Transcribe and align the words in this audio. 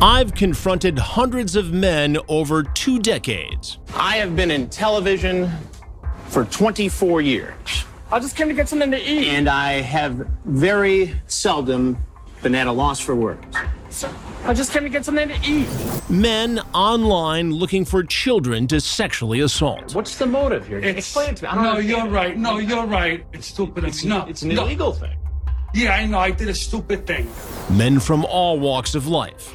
I've 0.00 0.34
confronted 0.34 0.98
hundreds 0.98 1.54
of 1.54 1.72
men 1.72 2.18
over 2.28 2.62
two 2.62 2.98
decades. 2.98 3.78
I 3.94 4.16
have 4.16 4.34
been 4.34 4.50
in 4.50 4.68
television 4.68 5.50
for 6.26 6.44
24 6.44 7.20
years. 7.20 7.54
I 8.10 8.18
just 8.18 8.36
came 8.36 8.48
to 8.48 8.54
get 8.54 8.68
something 8.68 8.90
to 8.90 9.00
eat. 9.00 9.28
And 9.28 9.48
I 9.48 9.80
have 9.80 10.26
very 10.44 11.14
seldom 11.26 11.96
been 12.42 12.54
at 12.54 12.66
a 12.66 12.72
loss 12.72 12.98
for 13.00 13.14
words. 13.14 13.56
I 14.44 14.52
just 14.52 14.72
came 14.72 14.82
to 14.82 14.88
get 14.88 15.04
something 15.04 15.28
to 15.28 15.38
eat. 15.44 15.68
Men 16.10 16.58
online 16.74 17.52
looking 17.52 17.84
for 17.84 18.02
children 18.02 18.66
to 18.66 18.80
sexually 18.80 19.40
assault. 19.40 19.94
What's 19.94 20.18
the 20.18 20.26
motive 20.26 20.66
here? 20.66 20.78
It's, 20.78 20.98
Explain 20.98 21.30
it 21.30 21.36
to 21.36 21.44
me. 21.44 21.48
I 21.48 21.54
don't 21.54 21.64
no, 21.64 21.70
understand 21.70 22.04
you're 22.04 22.12
right. 22.12 22.36
No, 22.36 22.58
you're 22.58 22.86
right. 22.86 23.24
It's 23.32 23.46
stupid. 23.46 23.84
It's, 23.84 24.04
no, 24.04 24.26
it's 24.26 24.42
an 24.42 24.48
no. 24.50 24.64
illegal 24.64 24.92
thing. 24.92 25.16
Yeah, 25.72 25.94
I 25.94 26.06
know. 26.06 26.18
I 26.18 26.32
did 26.32 26.48
a 26.48 26.54
stupid 26.54 27.06
thing. 27.06 27.30
Men 27.70 28.00
from 28.00 28.24
all 28.24 28.58
walks 28.58 28.94
of 28.96 29.06
life 29.06 29.54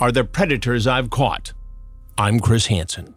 are 0.00 0.10
the 0.10 0.24
predators 0.24 0.86
I've 0.86 1.10
caught. 1.10 1.52
I'm 2.16 2.40
Chris 2.40 2.66
Hansen. 2.66 3.14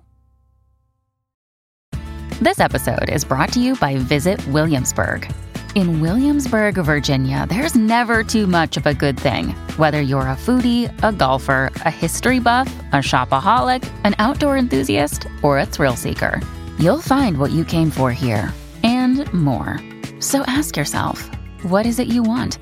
This 2.42 2.60
episode 2.60 3.10
is 3.10 3.24
brought 3.24 3.54
to 3.54 3.62
you 3.62 3.76
by 3.76 3.96
Visit 3.96 4.46
Williamsburg. 4.48 5.32
In 5.76 6.02
Williamsburg, 6.02 6.76
Virginia, 6.76 7.48
there's 7.50 7.74
never 7.74 8.24
too 8.24 8.46
much 8.46 8.76
of 8.76 8.86
a 8.86 8.94
good 8.94 9.18
thing. 9.18 9.50
Whether 9.78 10.02
you're 10.02 10.22
a 10.28 10.36
foodie, 10.36 10.92
a 11.04 11.12
golfer, 11.14 11.72
a 11.86 11.90
history 11.90 12.40
buff, 12.40 12.72
a 12.92 12.98
shopaholic, 12.98 13.90
an 14.04 14.14
outdoor 14.20 14.58
enthusiast, 14.58 15.26
or 15.42 15.60
a 15.60 15.66
thrill 15.66 15.96
seeker, 15.96 16.42
you'll 16.78 17.02
find 17.02 17.38
what 17.38 17.52
you 17.52 17.64
came 17.64 17.92
for 17.92 18.12
here 18.12 18.54
and 18.84 19.32
more. 19.34 19.80
So 20.20 20.42
ask 20.42 20.76
yourself, 20.76 21.30
what 21.64 21.86
is 21.86 21.98
it 21.98 22.08
you 22.08 22.24
want? 22.24 22.58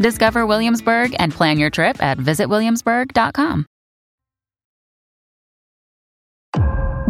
Discover 0.00 0.46
Williamsburg 0.46 1.14
and 1.18 1.30
plan 1.30 1.58
your 1.58 1.68
trip 1.68 2.02
at 2.02 2.16
visitwilliamsburg.com. 2.16 3.66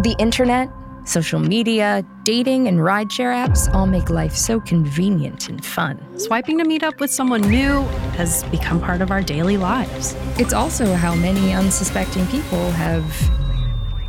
The 0.02 0.16
internet, 0.18 0.70
social 1.04 1.38
media, 1.38 2.02
dating, 2.24 2.66
and 2.66 2.78
rideshare 2.78 3.46
apps 3.46 3.72
all 3.72 3.86
make 3.86 4.10
life 4.10 4.34
so 4.34 4.58
convenient 4.58 5.48
and 5.48 5.64
fun. 5.64 6.00
Swiping 6.18 6.58
to 6.58 6.64
meet 6.64 6.82
up 6.82 6.98
with 7.00 7.10
someone 7.10 7.42
new 7.42 7.82
has 8.16 8.42
become 8.44 8.80
part 8.80 9.02
of 9.02 9.10
our 9.10 9.22
daily 9.22 9.56
lives. 9.56 10.16
It's 10.38 10.52
also 10.52 10.94
how 10.94 11.14
many 11.14 11.52
unsuspecting 11.52 12.26
people 12.26 12.70
have 12.72 13.04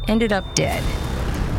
ended 0.08 0.32
up 0.34 0.56
dead. 0.56 0.82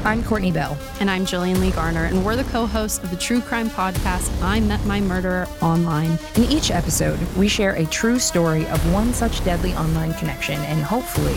I'm 0.05 0.25
Courtney 0.25 0.51
Bell. 0.51 0.77
And 1.01 1.09
I'm 1.09 1.25
Jillian 1.25 1.61
Lee 1.61 1.71
Garner, 1.71 2.05
and 2.07 2.25
we're 2.25 2.35
the 2.37 2.45
co 2.45 2.67
hosts 2.67 2.99
of 3.05 3.11
the 3.11 3.17
true 3.17 3.41
crime 3.41 3.71
podcast, 3.71 4.31
I 4.43 4.59
Met 4.59 4.85
My 4.85 5.01
Murderer 5.01 5.47
Online. 5.61 6.19
In 6.35 6.45
each 6.45 6.71
episode, 6.73 7.21
we 7.37 7.47
share 7.47 7.75
a 7.75 7.87
true 7.87 8.19
story 8.19 8.67
of 8.67 8.93
one 8.93 9.15
such 9.15 9.45
deadly 9.45 9.75
online 9.75 10.13
connection 10.15 10.57
and 10.63 10.83
hopefully 10.83 11.35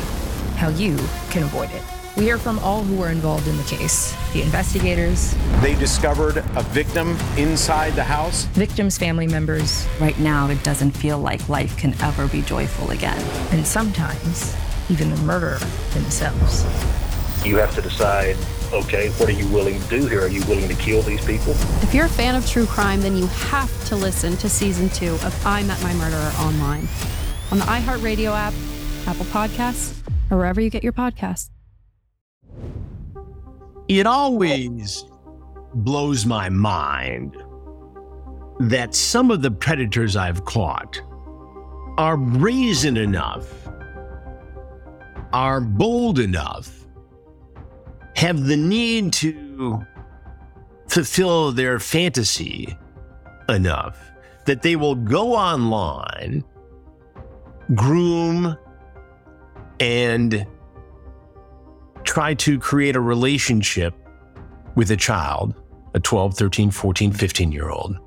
how 0.58 0.70
you 0.70 0.96
can 1.30 1.44
avoid 1.44 1.70
it. 1.72 1.82
We 2.18 2.24
hear 2.24 2.38
from 2.40 2.58
all 2.60 2.82
who 2.82 2.96
were 2.96 3.10
involved 3.12 3.48
in 3.48 3.56
the 3.58 3.64
case 3.64 4.16
the 4.34 4.42
investigators, 4.42 5.36
They 5.62 5.76
discovered 5.76 6.38
a 6.56 6.64
victim 6.64 7.18
inside 7.38 7.94
the 7.94 8.04
house. 8.04 8.46
victims' 8.46 8.98
family 8.98 9.28
members, 9.28 9.86
Right 10.00 10.18
now, 10.18 10.50
it 10.50 10.64
doesn't 10.64 10.92
feel 10.92 11.20
like 11.20 11.48
life 11.50 11.78
can 11.78 11.94
ever 12.02 12.28
be 12.28 12.42
joyful 12.42 12.90
again. 12.92 13.20
and 13.52 13.66
sometimes 13.68 14.56
even 14.90 15.10
the 15.12 15.18
murderer 15.22 15.60
themselves. 15.94 16.64
You 17.46 17.58
have 17.58 17.76
to 17.76 17.82
decide, 17.82 18.38
okay, 18.74 19.10
what 19.12 19.30
are 19.30 19.34
you 19.34 19.48
willing 19.48 19.80
to 19.80 19.88
do 19.88 20.08
here? 20.08 20.22
Are 20.22 20.28
you 20.28 20.46
willing 20.46 20.68
to 20.68 20.76
kill 20.76 21.02
these 21.02 21.24
people? 21.26 21.54
If 21.82 21.94
you're 21.94 22.06
a 22.06 22.10
fan 22.10 22.36
of 22.36 22.48
true 22.48 22.66
crime, 22.66 23.02
then 23.02 23.16
you 23.18 23.28
have 23.28 23.88
to 23.88 23.96
listen 23.96 24.38
to 24.38 24.50
season 24.50 24.90
two 24.90 25.14
of 25.16 25.46
I 25.46 25.64
Met 25.64 25.82
My 25.82 25.94
Murderer 25.94 26.32
Online 26.40 26.88
on 27.52 27.60
the 27.60 27.66
iHeartRadio 27.66 28.32
app, 28.32 28.54
Apple 29.08 29.26
Podcasts, 29.26 29.96
or 30.32 30.38
wherever 30.38 30.60
you 30.60 30.70
get 30.70 30.84
your 30.84 30.94
podcasts. 30.94 31.50
It 33.88 34.08
always 34.08 35.06
blows 35.76 36.26
my 36.26 36.50
mind 36.50 37.38
that 38.60 38.96
some 38.96 39.30
of 39.32 39.42
the 39.42 39.52
predators 39.52 40.16
I've 40.16 40.46
caught 40.46 41.02
are 41.98 42.18
brazen 42.18 42.98
enough, 42.98 43.48
are 45.34 45.62
bold 45.62 46.20
enough, 46.20 46.85
have 48.16 48.46
the 48.46 48.58
need 48.58 49.14
to 49.14 49.86
fulfill 50.88 51.52
their 51.52 51.80
fantasy 51.80 52.78
enough 53.50 54.00
that 54.46 54.62
they 54.62 54.76
will 54.76 54.96
go 54.96 55.34
online, 55.34 56.44
groom, 57.74 58.58
and 59.80 60.46
try 62.04 62.34
to 62.36 62.60
create 62.60 62.96
a 62.96 63.02
relationship 63.02 63.94
with 64.76 64.92
a 64.92 64.98
child, 64.98 65.56
a 65.94 66.00
12, 66.00 66.36
13, 66.36 66.72
14, 66.72 67.12
15 67.12 67.52
year 67.52 67.70
old, 67.70 67.98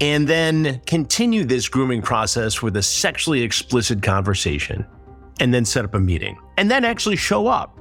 and 0.00 0.26
then 0.26 0.80
continue 0.86 1.44
this 1.44 1.68
grooming 1.68 2.02
process 2.02 2.62
with 2.62 2.76
a 2.76 2.82
sexually 2.82 3.42
explicit 3.42 4.02
conversation, 4.02 4.84
and 5.40 5.52
then 5.52 5.64
set 5.64 5.84
up 5.84 5.94
a 5.94 6.00
meeting, 6.00 6.36
and 6.56 6.70
then 6.70 6.84
actually 6.84 7.16
show 7.16 7.46
up. 7.46 7.75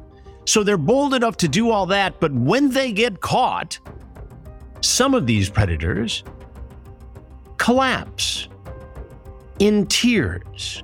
So 0.46 0.64
they're 0.64 0.78
bold 0.78 1.14
enough 1.14 1.38
to 1.38 1.48
do 1.48 1.72
all 1.72 1.88
that, 1.88 2.20
but 2.20 2.32
when 2.32 2.70
they 2.70 2.92
get 2.92 3.20
caught, 3.20 3.80
some 4.82 5.14
of 5.16 5.26
these 5.26 5.50
predators 5.50 6.24
collapse 7.58 8.48
in 9.60 9.88
tears, 9.88 10.84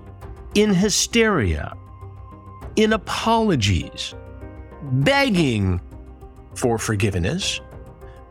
in 0.56 0.74
hysteria, 0.74 1.74
in 2.76 2.94
apologies, 2.94 4.16
begging 4.82 5.80
for 6.56 6.78
forgiveness, 6.78 7.62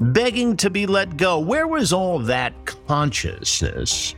begging 0.00 0.56
to 0.56 0.70
be 0.70 0.86
let 0.86 1.16
go. 1.16 1.38
Where 1.38 1.68
was 1.68 1.92
all 1.92 2.18
that 2.20 2.54
consciousness 2.86 4.14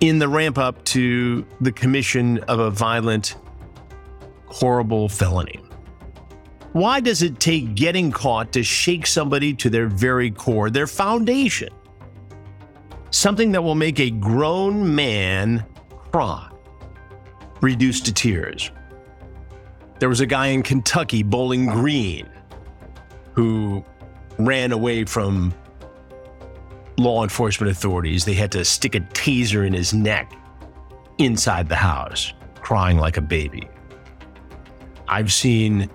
in 0.00 0.18
the 0.18 0.28
ramp 0.28 0.56
up 0.58 0.84
to 0.84 1.44
the 1.60 1.72
commission 1.72 2.38
of 2.44 2.60
a 2.60 2.70
violent, 2.70 3.36
horrible 4.46 5.08
felony? 5.08 5.60
Why 6.72 7.00
does 7.00 7.22
it 7.22 7.40
take 7.40 7.74
getting 7.74 8.12
caught 8.12 8.52
to 8.52 8.62
shake 8.62 9.06
somebody 9.06 9.54
to 9.54 9.68
their 9.68 9.88
very 9.88 10.30
core, 10.30 10.70
their 10.70 10.86
foundation? 10.86 11.70
Something 13.10 13.50
that 13.52 13.62
will 13.62 13.74
make 13.74 13.98
a 13.98 14.10
grown 14.10 14.94
man 14.94 15.64
cry, 16.12 16.48
reduced 17.60 18.06
to 18.06 18.14
tears. 18.14 18.70
There 19.98 20.08
was 20.08 20.20
a 20.20 20.26
guy 20.26 20.46
in 20.46 20.62
Kentucky, 20.62 21.24
Bowling 21.24 21.66
Green, 21.66 22.28
who 23.34 23.84
ran 24.38 24.70
away 24.70 25.04
from 25.04 25.52
law 26.98 27.24
enforcement 27.24 27.72
authorities. 27.72 28.24
They 28.24 28.34
had 28.34 28.52
to 28.52 28.64
stick 28.64 28.94
a 28.94 29.00
taser 29.00 29.66
in 29.66 29.72
his 29.72 29.92
neck 29.92 30.32
inside 31.18 31.68
the 31.68 31.76
house, 31.76 32.32
crying 32.60 32.96
like 32.96 33.16
a 33.16 33.20
baby. 33.20 33.68
I've 35.08 35.32
seen 35.32 35.90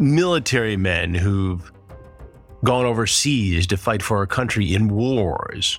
military 0.00 0.76
men 0.76 1.14
who've 1.14 1.70
gone 2.64 2.86
overseas 2.86 3.66
to 3.68 3.76
fight 3.76 4.02
for 4.02 4.16
our 4.16 4.26
country 4.26 4.74
in 4.74 4.88
wars, 4.88 5.78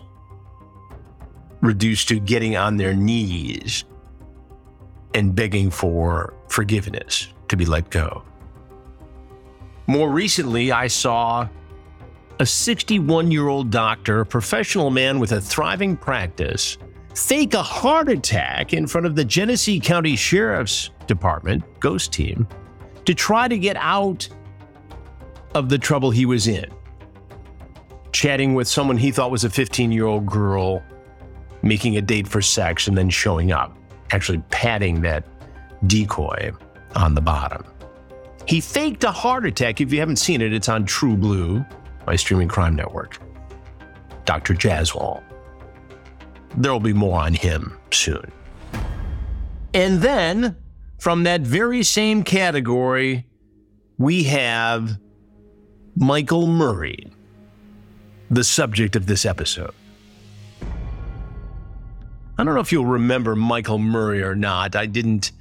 reduced 1.62 2.08
to 2.08 2.20
getting 2.20 2.56
on 2.56 2.78
their 2.78 2.94
knees 2.94 3.84
and 5.14 5.36
begging 5.36 5.70
for 5.70 6.34
forgiveness 6.48 7.28
to 7.48 7.58
be 7.58 7.66
let 7.66 7.90
go. 7.90 8.24
More 9.88 10.10
recently, 10.10 10.72
I 10.72 10.88
saw 10.88 11.48
a 12.40 12.46
61 12.46 13.30
year 13.30 13.48
old 13.48 13.70
doctor, 13.70 14.22
a 14.22 14.26
professional 14.26 14.90
man 14.90 15.20
with 15.20 15.32
a 15.34 15.42
thriving 15.42 15.98
practice, 15.98 16.78
fake 17.14 17.54
a 17.54 17.62
heart 17.62 18.10
attack 18.10 18.74
in 18.74 18.88
front 18.88 19.06
of 19.06 19.16
the 19.16 19.26
Genesee 19.26 19.80
County 19.80 20.16
Sheriff's 20.16 20.92
Department, 21.08 21.64
Ghost 21.80 22.14
Team, 22.14 22.48
to 23.06 23.14
try 23.14 23.48
to 23.48 23.58
get 23.58 23.78
out 23.78 24.28
of 25.56 25.70
the 25.70 25.78
trouble 25.78 26.12
he 26.12 26.26
was 26.26 26.48
in. 26.48 26.70
Chatting 28.12 28.54
with 28.54 28.68
someone 28.68 28.98
he 28.98 29.12
thought 29.12 29.32
was 29.32 29.44
a 29.44 29.50
15 29.50 29.92
year 29.92 30.06
old 30.06 30.26
girl, 30.26 30.84
making 31.62 31.98
a 31.98 32.02
date 32.02 32.28
for 32.28 32.42
sex, 32.42 32.88
and 32.88 32.98
then 32.98 33.10
showing 33.10 33.52
up, 33.52 33.76
actually 34.12 34.42
patting 34.50 35.02
that 35.02 35.26
decoy 35.88 36.52
on 36.96 37.16
the 37.16 37.22
bottom. 37.22 37.64
He 38.48 38.60
faked 38.60 39.04
a 39.04 39.12
heart 39.12 39.46
attack. 39.46 39.82
If 39.82 39.94
you 39.94 40.00
haven't 40.00 40.18
seen 40.18 40.42
it, 40.42 40.54
it's 40.54 40.70
on 40.70 40.86
TruBlu, 40.86 41.66
my 42.06 42.16
streaming 42.16 42.48
crime 42.48 42.76
network. 42.76 43.20
Dr. 44.26 44.54
Jaswal. 44.54 45.24
There 46.58 46.72
will 46.72 46.80
be 46.80 46.94
more 46.94 47.20
on 47.22 47.34
him 47.34 47.78
soon. 47.92 48.32
And 49.74 50.02
then, 50.02 50.58
from 51.02 51.24
that 51.24 51.42
very 51.42 51.82
same 51.82 52.22
category, 52.24 53.26
we 53.98 54.22
have 54.26 55.00
Michael 55.96 56.46
Murray, 56.46 57.12
the 58.30 58.44
subject 58.44 58.96
of 58.96 59.08
this 59.08 59.26
episode. 59.26 59.74
I 62.38 62.44
don't 62.44 62.54
know 62.54 62.60
if 62.60 62.72
you'll 62.72 62.86
remember 62.86 63.36
Michael 63.36 63.80
Murray 63.80 64.22
or 64.22 64.36
not. 64.36 64.76
I 64.76 64.86
didn't 64.86 65.32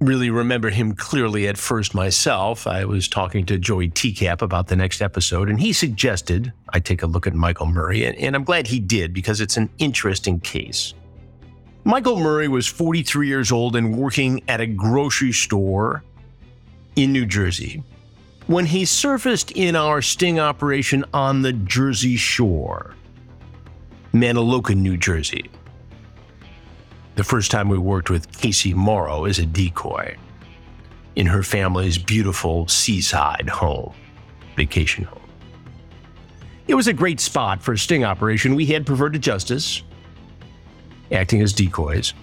really 0.00 0.30
remember 0.30 0.70
him 0.70 0.96
clearly 0.96 1.46
at 1.46 1.56
first 1.56 1.94
myself. 1.94 2.66
I 2.66 2.84
was 2.84 3.06
talking 3.06 3.46
to 3.46 3.58
Joey 3.58 3.90
Tecap 3.90 4.42
about 4.42 4.66
the 4.66 4.74
next 4.74 5.02
episode, 5.02 5.50
and 5.50 5.60
he 5.60 5.72
suggested 5.72 6.52
I 6.70 6.80
take 6.80 7.04
a 7.04 7.06
look 7.06 7.28
at 7.28 7.34
Michael 7.34 7.66
Murray, 7.66 8.04
and 8.04 8.34
I'm 8.34 8.42
glad 8.42 8.66
he 8.66 8.80
did 8.80 9.14
because 9.14 9.40
it's 9.40 9.56
an 9.56 9.70
interesting 9.78 10.40
case. 10.40 10.94
Michael 11.84 12.18
Murray 12.18 12.48
was 12.48 12.66
43 12.66 13.26
years 13.26 13.50
old 13.50 13.74
and 13.74 13.96
working 13.96 14.42
at 14.48 14.60
a 14.60 14.66
grocery 14.66 15.32
store 15.32 16.04
in 16.96 17.12
New 17.12 17.26
Jersey 17.26 17.82
when 18.46 18.66
he 18.66 18.84
surfaced 18.84 19.50
in 19.52 19.76
our 19.76 20.02
sting 20.02 20.38
operation 20.38 21.04
on 21.14 21.42
the 21.42 21.52
Jersey 21.52 22.16
Shore, 22.16 22.94
Manahawkin, 24.12 24.76
New 24.76 24.96
Jersey 24.96 25.50
the 27.14 27.24
first 27.24 27.50
time 27.50 27.68
we 27.68 27.78
worked 27.78 28.10
with 28.10 28.30
Casey 28.38 28.72
Mauro 28.72 29.24
as 29.24 29.38
a 29.38 29.46
decoy 29.46 30.16
in 31.14 31.26
her 31.26 31.42
family's 31.42 31.98
beautiful 31.98 32.66
seaside 32.68 33.48
home, 33.48 33.92
vacation 34.56 35.04
home. 35.04 35.20
It 36.68 36.74
was 36.74 36.86
a 36.86 36.92
great 36.92 37.20
spot 37.20 37.62
for 37.62 37.74
a 37.74 37.78
sting 37.78 38.04
operation. 38.04 38.54
We 38.54 38.66
had 38.66 38.86
perverted 38.86 39.20
justice 39.20 39.82
acting 41.12 41.42
as 41.42 41.52
decoys, 41.52 42.14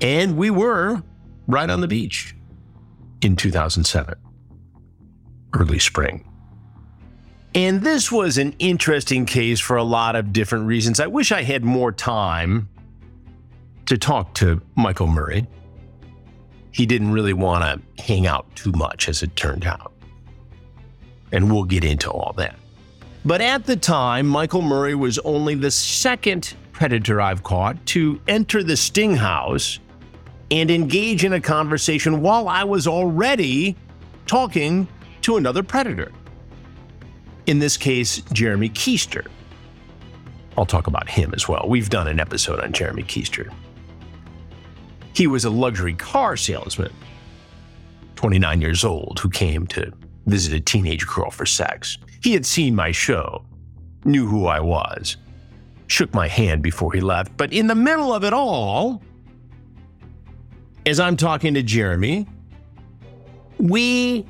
and 0.00 0.36
we 0.36 0.50
were 0.50 1.02
right 1.46 1.70
on 1.70 1.80
the 1.80 1.88
beach 1.88 2.34
in 3.22 3.36
2007, 3.36 4.14
early 5.54 5.78
spring. 5.78 6.24
And 7.54 7.82
this 7.82 8.12
was 8.12 8.38
an 8.38 8.54
interesting 8.58 9.26
case 9.26 9.58
for 9.58 9.76
a 9.76 9.82
lot 9.82 10.14
of 10.14 10.32
different 10.32 10.66
reasons. 10.66 11.00
I 11.00 11.08
wish 11.08 11.32
I 11.32 11.42
had 11.42 11.64
more 11.64 11.90
time 11.90 12.68
to 13.86 13.98
talk 13.98 14.34
to 14.34 14.62
Michael 14.76 15.08
Murray. 15.08 15.48
He 16.70 16.86
didn't 16.86 17.10
really 17.10 17.32
want 17.32 17.64
to 17.64 18.02
hang 18.02 18.28
out 18.28 18.46
too 18.54 18.70
much, 18.72 19.08
as 19.08 19.24
it 19.24 19.34
turned 19.34 19.64
out. 19.64 19.92
And 21.32 21.50
we'll 21.50 21.64
get 21.64 21.84
into 21.84 22.08
all 22.08 22.32
that. 22.34 22.54
But 23.24 23.40
at 23.40 23.66
the 23.66 23.76
time, 23.76 24.28
Michael 24.28 24.62
Murray 24.62 24.94
was 24.94 25.18
only 25.20 25.56
the 25.56 25.72
second 25.72 26.54
predator 26.80 27.20
I've 27.20 27.42
caught 27.42 27.84
to 27.88 28.18
enter 28.26 28.62
the 28.62 28.74
sting 28.74 29.14
house 29.14 29.80
and 30.50 30.70
engage 30.70 31.26
in 31.26 31.34
a 31.34 31.40
conversation 31.40 32.22
while 32.22 32.48
I 32.48 32.64
was 32.64 32.86
already 32.86 33.76
talking 34.24 34.88
to 35.20 35.36
another 35.36 35.62
predator. 35.62 36.10
In 37.44 37.58
this 37.58 37.76
case, 37.76 38.22
Jeremy 38.32 38.70
Keister. 38.70 39.26
I'll 40.56 40.64
talk 40.64 40.86
about 40.86 41.06
him 41.06 41.34
as 41.34 41.46
well. 41.46 41.66
We've 41.68 41.90
done 41.90 42.08
an 42.08 42.18
episode 42.18 42.60
on 42.60 42.72
Jeremy 42.72 43.02
Keister. 43.02 43.52
He 45.12 45.26
was 45.26 45.44
a 45.44 45.50
luxury 45.50 45.92
car 45.92 46.34
salesman, 46.34 46.94
29 48.16 48.58
years 48.62 48.86
old, 48.86 49.18
who 49.18 49.28
came 49.28 49.66
to 49.66 49.92
visit 50.24 50.54
a 50.54 50.60
teenage 50.60 51.06
girl 51.06 51.30
for 51.30 51.44
sex. 51.44 51.98
He 52.22 52.32
had 52.32 52.46
seen 52.46 52.74
my 52.74 52.90
show, 52.90 53.44
knew 54.06 54.26
who 54.26 54.46
I 54.46 54.60
was, 54.60 55.18
shook 55.90 56.14
my 56.14 56.28
hand 56.28 56.62
before 56.62 56.92
he 56.92 57.00
left. 57.00 57.36
But 57.36 57.52
in 57.52 57.66
the 57.66 57.74
middle 57.74 58.12
of 58.12 58.24
it 58.24 58.32
all, 58.32 59.02
as 60.86 61.00
I'm 61.00 61.16
talking 61.16 61.54
to 61.54 61.62
Jeremy, 61.62 62.26
we 63.58 64.26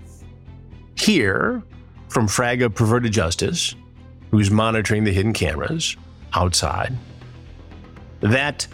hear 0.96 1.62
from 2.08 2.26
Frag 2.26 2.62
of 2.62 2.74
Perverted 2.74 3.12
Justice, 3.12 3.74
who's 4.30 4.50
monitoring 4.50 5.04
the 5.04 5.12
hidden 5.12 5.32
cameras 5.32 5.96
outside, 6.34 6.96
that 8.20 8.66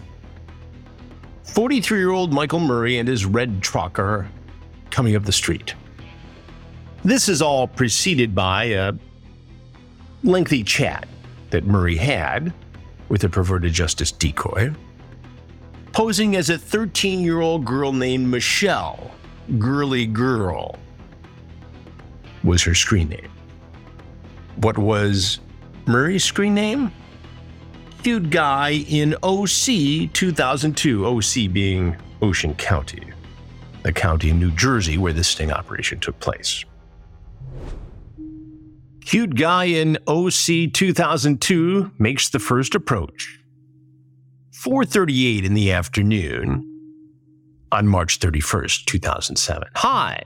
43 1.43 1.99
year 1.99 2.11
old 2.11 2.33
Michael 2.33 2.59
Murray 2.59 2.97
and 2.97 3.07
his 3.07 3.25
red 3.25 3.61
truck 3.61 3.99
are 3.99 4.29
coming 4.89 5.15
up 5.15 5.23
the 5.23 5.31
street. 5.31 5.75
This 7.03 7.29
is 7.29 7.41
all 7.41 7.67
preceded 7.67 8.33
by 8.33 8.65
a 8.65 8.93
lengthy 10.23 10.63
chat 10.63 11.07
that 11.51 11.65
Murray 11.65 11.95
had 11.95 12.53
with 13.09 13.23
a 13.23 13.29
perverted 13.29 13.73
justice 13.73 14.11
decoy, 14.11 14.73
posing 15.93 16.35
as 16.35 16.49
a 16.49 16.57
13 16.57 17.21
year 17.21 17.41
old 17.41 17.65
girl 17.65 17.93
named 17.93 18.27
Michelle, 18.27 19.11
Girly 19.57 20.05
Girl, 20.05 20.77
was 22.43 22.63
her 22.63 22.75
screen 22.75 23.09
name. 23.09 23.29
What 24.57 24.77
was 24.77 25.39
Murray's 25.85 26.23
screen 26.23 26.53
name? 26.53 26.91
cute 28.07 28.29
guy 28.29 28.85
in 28.87 29.13
OC 29.21 30.13
2002, 30.13 31.05
OC 31.05 31.51
being 31.51 31.93
Ocean 32.21 32.53
County, 32.55 33.03
the 33.83 33.91
county 33.91 34.29
in 34.29 34.39
New 34.39 34.51
Jersey 34.51 34.97
where 34.97 35.11
this 35.11 35.27
sting 35.27 35.51
operation 35.51 35.99
took 35.99 36.17
place. 36.21 36.63
Cute 39.07 39.35
guy 39.35 39.63
in 39.63 39.97
OC 40.05 40.73
2002 40.73 41.91
makes 41.97 42.27
the 42.27 42.39
first 42.39 42.75
approach. 42.75 43.39
4:38 44.51 45.45
in 45.45 45.53
the 45.53 45.71
afternoon 45.71 46.65
on 47.71 47.87
March 47.87 48.19
31st, 48.19 48.83
2007. 48.83 49.69
Hi. 49.75 50.23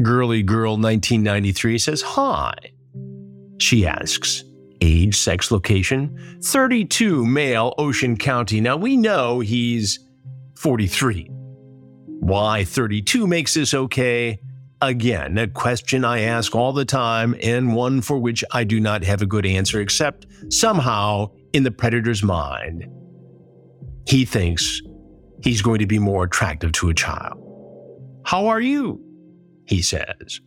Girly 0.00 0.42
Girl 0.42 0.78
1993 0.78 1.76
says 1.76 2.00
hi. 2.00 2.54
She 3.58 3.86
asks, 3.86 4.42
age, 4.80 5.14
sex, 5.14 5.50
location 5.50 6.38
32, 6.42 7.26
male, 7.26 7.74
Ocean 7.76 8.16
County. 8.16 8.62
Now 8.62 8.78
we 8.78 8.96
know 8.96 9.40
he's 9.40 9.98
43. 10.56 11.28
Why 12.20 12.64
32 12.64 13.26
makes 13.26 13.52
this 13.52 13.74
okay? 13.74 14.40
Again, 14.82 15.38
a 15.38 15.46
question 15.46 16.04
I 16.04 16.22
ask 16.22 16.56
all 16.56 16.72
the 16.72 16.84
time, 16.84 17.36
and 17.40 17.74
one 17.74 18.00
for 18.00 18.18
which 18.18 18.42
I 18.50 18.64
do 18.64 18.80
not 18.80 19.04
have 19.04 19.22
a 19.22 19.26
good 19.26 19.46
answer, 19.46 19.80
except 19.80 20.26
somehow 20.50 21.30
in 21.52 21.62
the 21.62 21.70
predator's 21.70 22.24
mind, 22.24 22.88
he 24.08 24.24
thinks 24.24 24.82
he's 25.40 25.62
going 25.62 25.78
to 25.78 25.86
be 25.86 26.00
more 26.00 26.24
attractive 26.24 26.72
to 26.72 26.90
a 26.90 26.94
child. 26.94 27.38
How 28.24 28.48
are 28.48 28.60
you? 28.60 29.00
He 29.66 29.82
says. 29.82 30.40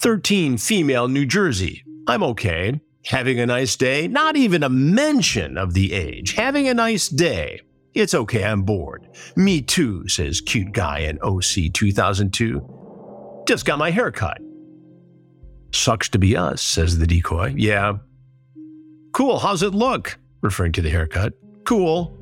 13, 0.00 0.56
female, 0.56 1.08
New 1.08 1.26
Jersey. 1.26 1.82
I'm 2.06 2.22
okay 2.22 2.80
having 3.06 3.38
a 3.38 3.46
nice 3.46 3.76
day, 3.76 4.08
not 4.08 4.36
even 4.36 4.62
a 4.62 4.68
mention 4.68 5.58
of 5.58 5.74
the 5.74 5.92
age, 5.92 6.32
having 6.32 6.68
a 6.68 6.74
nice 6.74 7.08
day. 7.08 7.60
It's 7.92 8.14
okay, 8.14 8.44
I'm 8.44 8.62
bored. 8.62 9.06
Me 9.36 9.60
too, 9.60 10.08
says 10.08 10.40
cute 10.40 10.72
guy 10.72 11.00
in 11.00 11.20
OC 11.22 11.72
2002. 11.72 12.73
Just 13.46 13.64
got 13.64 13.78
my 13.78 13.90
hair 13.90 14.10
cut. 14.10 14.38
Sucks 15.72 16.08
to 16.10 16.18
be 16.18 16.36
us, 16.36 16.62
says 16.62 16.98
the 16.98 17.06
decoy. 17.06 17.54
Yeah. 17.56 17.98
Cool, 19.12 19.38
how's 19.38 19.62
it 19.62 19.74
look? 19.74 20.18
Referring 20.40 20.72
to 20.72 20.82
the 20.82 20.90
haircut. 20.90 21.34
Cool. 21.64 22.16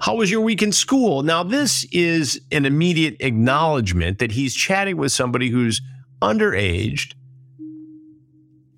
How 0.00 0.16
was 0.16 0.30
your 0.30 0.40
week 0.42 0.62
in 0.62 0.72
school? 0.72 1.22
Now, 1.22 1.42
this 1.42 1.86
is 1.90 2.40
an 2.52 2.66
immediate 2.66 3.16
acknowledgement 3.20 4.18
that 4.18 4.32
he's 4.32 4.54
chatting 4.54 4.96
with 4.96 5.12
somebody 5.12 5.48
who's 5.48 5.80
underaged 6.20 7.14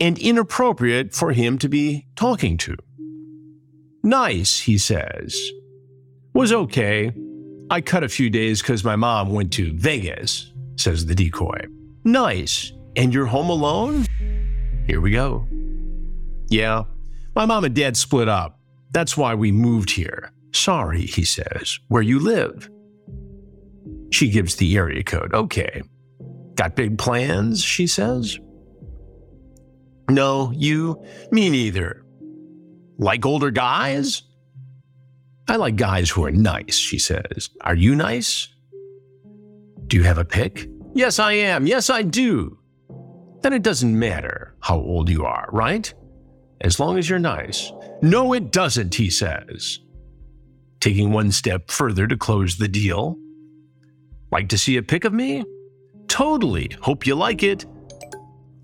and 0.00 0.18
inappropriate 0.18 1.14
for 1.14 1.32
him 1.32 1.58
to 1.58 1.68
be 1.68 2.06
talking 2.16 2.56
to. 2.58 2.76
Nice, 4.02 4.61
he 4.61 4.78
says. 4.78 5.37
Was 6.32 6.52
okay. 6.52 7.12
I 7.70 7.80
cut 7.80 8.04
a 8.04 8.08
few 8.08 8.30
days 8.30 8.62
because 8.62 8.85
my 8.85 8.94
mom 8.94 9.32
went 9.32 9.52
to 9.54 9.73
Vegas, 9.73 10.52
says 10.76 11.06
the 11.06 11.14
decoy. 11.14 11.66
Nice. 12.04 12.73
And 12.97 13.12
you're 13.12 13.26
home 13.26 13.50
alone? 13.50 14.06
Here 14.87 15.00
we 15.00 15.11
go. 15.11 15.47
Yeah, 16.49 16.85
my 17.35 17.45
mom 17.45 17.64
and 17.64 17.75
dad 17.75 17.97
split 17.97 18.28
up. 18.28 18.61
That's 18.92 19.16
why 19.16 19.35
we 19.35 19.52
moved 19.52 19.90
here. 19.90 20.33
Sorry, 20.52 21.02
he 21.02 21.25
says. 21.25 21.78
Where 21.88 22.02
you 22.02 22.18
live? 22.18 22.71
She 24.11 24.30
gives 24.30 24.56
the 24.56 24.76
area 24.76 25.02
code. 25.02 25.35
Okay. 25.35 25.83
Got 26.54 26.76
big 26.76 26.97
plans, 26.97 27.62
she 27.62 27.87
says. 27.87 28.38
No, 30.09 30.52
you, 30.52 31.04
me 31.30 31.50
neither. 31.50 32.04
Like 32.97 33.26
older 33.26 33.50
guys? 33.50 34.23
I 35.49 35.56
like 35.56 35.76
guys 35.76 36.09
who 36.09 36.25
are 36.25 36.30
nice, 36.30 36.76
she 36.76 36.99
says. 36.99 37.50
Are 37.61 37.75
you 37.75 37.95
nice? 37.95 38.49
Do 39.87 39.97
you 39.97 40.02
have 40.02 40.19
a 40.19 40.25
pick? 40.25 40.69
Yes, 40.95 41.19
I 41.19 41.33
am. 41.33 41.66
Yes, 41.66 41.90
I 41.90 42.02
do. 42.02 42.59
Then 43.43 43.52
it 43.52 43.62
doesn't 43.62 43.99
matter 43.99 44.57
how 44.61 44.76
old 44.78 45.09
you 45.09 45.25
are, 45.25 45.49
right? 45.52 45.93
As 46.61 46.81
long 46.81 46.99
as 46.99 47.09
you're 47.09 47.19
nice. 47.19 47.71
No, 48.02 48.33
it 48.33 48.50
doesn't, 48.50 48.95
he 48.95 49.11
says. 49.11 49.78
Taking 50.81 51.12
one 51.12 51.31
step 51.31 51.71
further 51.71 52.07
to 52.07 52.16
close 52.16 52.57
the 52.57 52.69
deal. 52.69 53.16
Like 54.31 54.49
to 54.49 54.59
see 54.59 54.76
a 54.76 54.83
pic 54.83 55.05
of 55.05 55.12
me? 55.12 55.45
Totally. 56.09 56.71
Hope 56.81 57.07
you 57.07 57.14
like 57.14 57.43
it. 57.43 57.66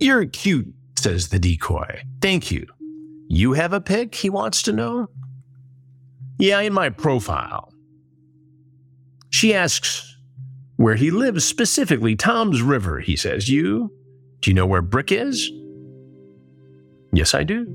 You're 0.00 0.26
cute, 0.26 0.72
says 0.98 1.28
the 1.28 1.38
decoy. 1.38 2.02
Thank 2.20 2.50
you. 2.50 2.66
You 3.28 3.52
have 3.52 3.72
a 3.72 3.80
pic, 3.80 4.14
he 4.14 4.30
wants 4.30 4.62
to 4.62 4.72
know? 4.72 5.08
Yeah, 6.38 6.60
in 6.60 6.72
my 6.72 6.90
profile. 6.90 7.72
She 9.30 9.54
asks 9.54 10.11
where 10.76 10.94
he 10.94 11.10
lives 11.10 11.44
specifically. 11.44 12.16
Toms 12.16 12.62
River, 12.62 13.00
he 13.00 13.16
says. 13.16 13.48
You? 13.48 13.92
Do 14.40 14.50
you 14.50 14.54
know 14.54 14.66
where 14.66 14.82
Brick 14.82 15.12
is? 15.12 15.50
Yes, 17.12 17.34
I 17.34 17.44
do. 17.44 17.66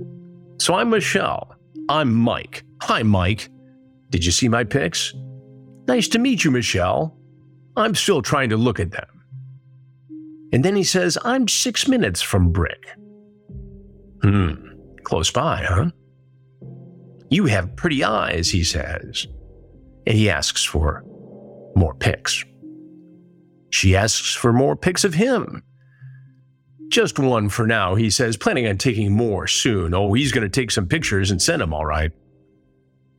So 0.60 0.76
I'm 0.76 0.90
Michelle. 0.90 1.56
I'm 1.90 2.14
Mike. 2.14 2.64
Hi, 2.82 3.04
Mike. 3.04 3.50
Did 4.10 4.26
you 4.26 4.32
see 4.32 4.50
my 4.50 4.64
pics? 4.64 5.14
Nice 5.88 6.08
to 6.10 6.20
meet 6.20 6.44
you, 6.44 6.52
Michelle. 6.52 7.18
I'm 7.76 7.96
still 7.96 8.22
trying 8.22 8.50
to 8.50 8.58
look 8.58 8.80
at 8.80 8.92
them. 8.92 9.06
And 10.52 10.66
then 10.66 10.76
he 10.76 10.84
says, 10.84 11.18
I'm 11.24 11.48
six 11.48 11.88
minutes 11.88 12.22
from 12.22 12.52
Brick. 12.52 12.88
Hmm, 14.24 14.54
close 15.04 15.30
by, 15.30 15.64
huh? 15.64 15.92
You 17.30 17.46
have 17.46 17.76
pretty 17.76 18.04
eyes, 18.04 18.50
he 18.50 18.64
says. 18.64 19.28
And 20.06 20.18
he 20.18 20.30
asks 20.30 20.64
for 20.64 21.04
more 21.76 21.94
pics. 21.94 22.44
She 23.70 23.96
asks 23.96 24.34
for 24.34 24.54
more 24.54 24.76
pics 24.76 25.04
of 25.04 25.14
him. 25.14 25.64
Just 26.90 27.20
one 27.20 27.50
for 27.50 27.68
now, 27.68 27.96
he 27.96 28.10
says, 28.10 28.38
planning 28.38 28.68
on 28.68 28.78
taking 28.78 29.12
more 29.12 29.46
soon. 29.46 29.94
Oh, 29.94 30.14
he's 30.14 30.32
going 30.32 30.50
to 30.50 30.62
take 30.62 30.72
some 30.72 30.88
pictures 30.88 31.32
and 31.32 31.42
send 31.42 31.62
them, 31.62 31.74
all 31.74 31.86
right. 31.86 32.12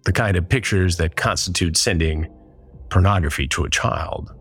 The 0.04 0.12
kind 0.12 0.36
of 0.36 0.48
pictures 0.48 0.96
that 0.96 1.16
constitute 1.16 1.76
sending 1.76 2.32
pornography 2.88 3.46
to 3.48 3.64
a 3.64 3.70
child. 3.70 4.32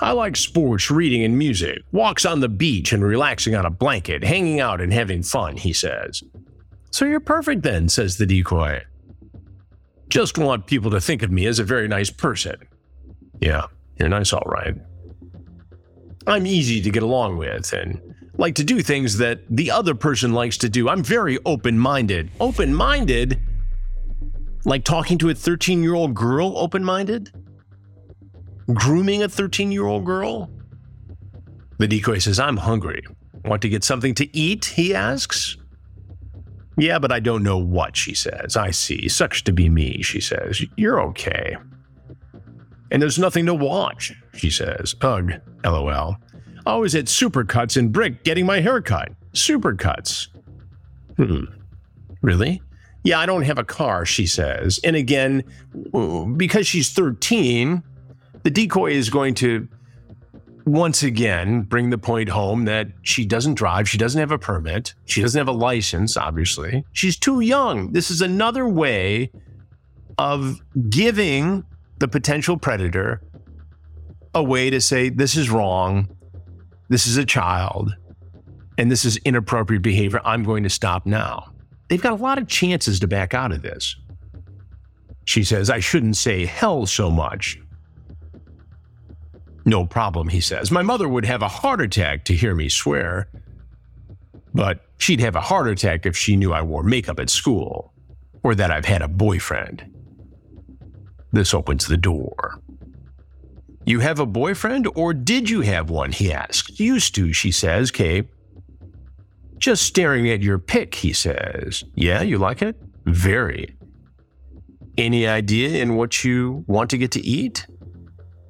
I 0.00 0.12
like 0.12 0.36
sports, 0.36 0.90
reading, 0.90 1.24
and 1.24 1.36
music, 1.36 1.78
walks 1.90 2.26
on 2.26 2.40
the 2.40 2.48
beach 2.48 2.92
and 2.92 3.02
relaxing 3.02 3.54
on 3.54 3.64
a 3.64 3.70
blanket, 3.70 4.22
hanging 4.22 4.60
out 4.60 4.80
and 4.80 4.92
having 4.92 5.22
fun, 5.22 5.56
he 5.56 5.72
says. 5.72 6.22
So 6.90 7.06
you're 7.06 7.18
perfect 7.18 7.62
then, 7.62 7.88
says 7.88 8.18
the 8.18 8.26
decoy. 8.26 8.82
Just 10.08 10.38
want 10.38 10.66
people 10.66 10.90
to 10.92 11.00
think 11.00 11.22
of 11.22 11.32
me 11.32 11.46
as 11.46 11.58
a 11.58 11.64
very 11.64 11.88
nice 11.88 12.10
person. 12.10 12.56
Yeah, 13.40 13.66
you're 13.98 14.08
nice, 14.08 14.32
all 14.32 14.44
right. 14.46 14.74
I'm 16.26 16.46
easy 16.46 16.82
to 16.82 16.90
get 16.90 17.02
along 17.02 17.36
with 17.38 17.72
and 17.72 18.00
like 18.36 18.54
to 18.56 18.64
do 18.64 18.82
things 18.82 19.18
that 19.18 19.40
the 19.48 19.70
other 19.70 19.94
person 19.94 20.32
likes 20.32 20.58
to 20.58 20.68
do. 20.68 20.88
I'm 20.88 21.02
very 21.02 21.38
open 21.46 21.78
minded. 21.78 22.30
Open 22.40 22.74
minded? 22.74 23.40
Like 24.64 24.84
talking 24.84 25.18
to 25.18 25.30
a 25.30 25.34
13 25.34 25.82
year 25.82 25.94
old 25.94 26.14
girl, 26.14 26.58
open 26.58 26.84
minded? 26.84 27.32
Grooming 28.74 29.22
a 29.22 29.28
13 29.28 29.70
year 29.70 29.86
old 29.86 30.04
girl? 30.04 30.50
The 31.78 31.86
decoy 31.86 32.18
says, 32.18 32.40
I'm 32.40 32.56
hungry. 32.56 33.02
Want 33.44 33.62
to 33.62 33.68
get 33.68 33.84
something 33.84 34.14
to 34.14 34.36
eat? 34.36 34.64
He 34.64 34.94
asks. 34.94 35.56
Yeah, 36.78 36.98
but 36.98 37.12
I 37.12 37.20
don't 37.20 37.42
know 37.42 37.58
what, 37.58 37.96
she 37.96 38.14
says. 38.14 38.56
I 38.56 38.70
see. 38.70 39.08
Sucks 39.08 39.40
to 39.42 39.52
be 39.52 39.68
me, 39.68 40.02
she 40.02 40.20
says. 40.20 40.62
You're 40.76 41.00
okay. 41.00 41.56
And 42.90 43.02
there's 43.02 43.18
nothing 43.18 43.46
to 43.46 43.54
watch, 43.54 44.12
she 44.34 44.50
says. 44.50 44.94
Ugh, 45.02 45.32
lol. 45.64 46.16
I 46.66 46.76
was 46.76 46.94
at 46.94 47.04
Supercuts 47.06 47.76
in 47.76 47.90
Brick 47.90 48.24
getting 48.24 48.46
my 48.46 48.60
hair 48.60 48.80
cut. 48.80 49.12
Supercuts. 49.32 50.28
Hmm. 51.16 51.44
Really? 52.22 52.60
Yeah, 53.04 53.20
I 53.20 53.26
don't 53.26 53.42
have 53.42 53.58
a 53.58 53.64
car, 53.64 54.04
she 54.04 54.26
says. 54.26 54.80
And 54.82 54.96
again, 54.96 55.44
because 56.36 56.66
she's 56.66 56.90
13, 56.90 57.82
the 58.42 58.50
decoy 58.50 58.90
is 58.90 59.10
going 59.10 59.34
to 59.34 59.68
once 60.64 61.04
again 61.04 61.62
bring 61.62 61.90
the 61.90 61.98
point 61.98 62.28
home 62.28 62.64
that 62.64 62.88
she 63.02 63.24
doesn't 63.24 63.54
drive, 63.54 63.88
she 63.88 63.96
doesn't 63.96 64.18
have 64.18 64.32
a 64.32 64.38
permit, 64.38 64.94
she 65.04 65.22
doesn't 65.22 65.38
have 65.38 65.46
a 65.46 65.52
license, 65.52 66.16
obviously. 66.16 66.84
She's 66.92 67.16
too 67.16 67.40
young. 67.40 67.92
This 67.92 68.10
is 68.10 68.20
another 68.20 68.68
way 68.68 69.30
of 70.18 70.60
giving 70.90 71.64
the 71.98 72.08
potential 72.08 72.56
predator 72.56 73.22
a 74.34 74.42
way 74.42 74.68
to 74.68 74.80
say, 74.80 75.08
this 75.08 75.34
is 75.34 75.48
wrong, 75.48 76.08
this 76.88 77.06
is 77.06 77.16
a 77.16 77.24
child, 77.24 77.96
and 78.76 78.90
this 78.90 79.04
is 79.04 79.16
inappropriate 79.18 79.82
behavior. 79.82 80.20
I'm 80.24 80.42
going 80.42 80.62
to 80.62 80.70
stop 80.70 81.06
now. 81.06 81.52
They've 81.88 82.02
got 82.02 82.12
a 82.12 82.16
lot 82.16 82.38
of 82.38 82.46
chances 82.46 83.00
to 83.00 83.08
back 83.08 83.32
out 83.32 83.52
of 83.52 83.62
this. 83.62 83.96
She 85.24 85.42
says, 85.42 85.70
I 85.70 85.80
shouldn't 85.80 86.16
say 86.16 86.44
hell 86.44 86.86
so 86.86 87.10
much. 87.10 87.58
No 89.64 89.86
problem, 89.86 90.28
he 90.28 90.40
says. 90.40 90.70
My 90.70 90.82
mother 90.82 91.08
would 91.08 91.24
have 91.24 91.42
a 91.42 91.48
heart 91.48 91.80
attack 91.80 92.24
to 92.26 92.34
hear 92.34 92.54
me 92.54 92.68
swear. 92.68 93.28
But 94.54 94.84
she'd 94.98 95.20
have 95.20 95.34
a 95.34 95.40
heart 95.40 95.68
attack 95.68 96.06
if 96.06 96.16
she 96.16 96.36
knew 96.36 96.52
I 96.52 96.62
wore 96.62 96.82
makeup 96.82 97.18
at 97.18 97.30
school, 97.30 97.92
or 98.42 98.54
that 98.54 98.70
I've 98.70 98.84
had 98.84 99.02
a 99.02 99.08
boyfriend. 99.08 99.95
This 101.36 101.52
opens 101.52 101.86
the 101.86 101.98
door. 101.98 102.62
You 103.84 104.00
have 104.00 104.18
a 104.18 104.24
boyfriend, 104.24 104.88
or 104.94 105.12
did 105.12 105.50
you 105.50 105.60
have 105.60 105.90
one? 105.90 106.12
He 106.12 106.32
asks. 106.32 106.80
Used 106.80 107.14
to, 107.16 107.34
she 107.34 107.52
says, 107.52 107.90
Kay. 107.90 108.26
Just 109.58 109.82
staring 109.82 110.30
at 110.30 110.40
your 110.40 110.58
pic, 110.58 110.94
he 110.94 111.12
says. 111.12 111.84
Yeah, 111.94 112.22
you 112.22 112.38
like 112.38 112.62
it? 112.62 112.80
Very. 113.04 113.76
Any 114.96 115.26
idea 115.26 115.82
in 115.82 115.96
what 115.96 116.24
you 116.24 116.64
want 116.68 116.88
to 116.88 116.96
get 116.96 117.10
to 117.12 117.20
eat? 117.20 117.66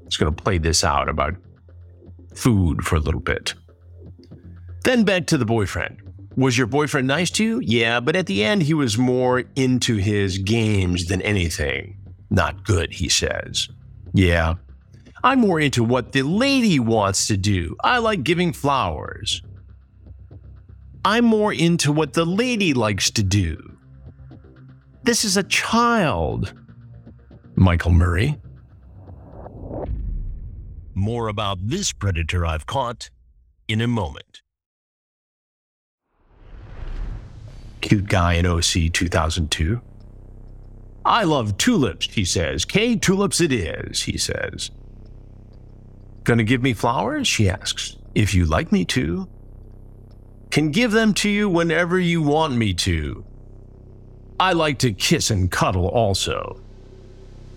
It's 0.05 0.17
going 0.17 0.33
to 0.33 0.43
play 0.43 0.59
this 0.59 0.85
out 0.85 1.09
about 1.09 1.35
food 2.37 2.85
for 2.85 2.95
a 2.95 3.01
little 3.01 3.21
bit. 3.21 3.55
Then 4.85 5.03
back 5.03 5.27
to 5.27 5.39
the 5.39 5.45
boyfriend. 5.45 6.03
Was 6.37 6.57
your 6.57 6.69
boyfriend 6.69 7.09
nice 7.09 7.31
to 7.31 7.45
you? 7.45 7.59
Yeah, 7.65 7.99
but 7.99 8.15
at 8.15 8.27
the 8.27 8.45
end, 8.45 8.63
he 8.63 8.75
was 8.75 8.97
more 8.97 9.43
into 9.57 9.97
his 9.97 10.39
games 10.39 11.07
than 11.07 11.21
anything. 11.23 11.97
Not 12.31 12.65
good, 12.65 12.93
he 12.93 13.09
says. 13.09 13.69
Yeah. 14.13 14.55
I'm 15.23 15.41
more 15.41 15.61
into 15.61 15.83
what 15.83 16.13
the 16.13 16.23
lady 16.23 16.79
wants 16.79 17.27
to 17.29 17.37
do. 17.37 17.77
I 17.83 17.99
like 17.99 18.23
giving 18.23 18.53
flowers. 18.53 19.43
I'm 21.05 21.25
more 21.25 21.53
into 21.53 21.93
what 21.93 22.13
the 22.15 22.25
lady 22.25 22.75
likes 22.75 23.11
to 23.13 23.23
do. 23.23 23.77
This 25.03 25.25
is 25.25 25.37
a 25.37 25.43
child. 25.45 26.53
Michael 27.55 27.93
Murray. 27.93 28.41
More 30.95 31.29
about 31.29 31.59
this 31.63 31.93
predator 31.93 32.45
I've 32.45 32.67
caught 32.67 33.11
in 33.69 33.81
a 33.81 33.87
moment. 33.87 34.43
Cute 37.81 38.09
guy 38.09 38.35
in 38.35 38.47
OC 38.47 38.93
2002. 38.93 39.81
I 41.07 41.23
love 41.23 41.57
tulips, 41.57 42.13
he 42.13 42.25
says. 42.25 42.65
K 42.65 42.97
tulips 42.97 43.41
it 43.41 43.53
is, 43.53 44.03
he 44.03 44.19
says. 44.19 44.73
Gonna 46.25 46.43
give 46.43 46.63
me 46.63 46.75
flowers? 46.75 47.29
She 47.29 47.49
asks. 47.49 47.97
If 48.17 48.35
you 48.35 48.45
like 48.45 48.73
me 48.73 48.85
to. 48.87 49.29
Can 50.51 50.73
give 50.73 50.91
them 50.91 51.15
to 51.15 51.31
you 51.31 51.49
whenever 51.49 52.01
you 52.01 52.23
want 52.23 52.57
me 52.57 52.75
to. 52.75 53.25
I 54.41 54.53
like 54.53 54.81
to 54.81 54.93
kiss 54.93 55.31
and 55.31 55.49
cuddle 55.49 55.87
also. 55.87 56.61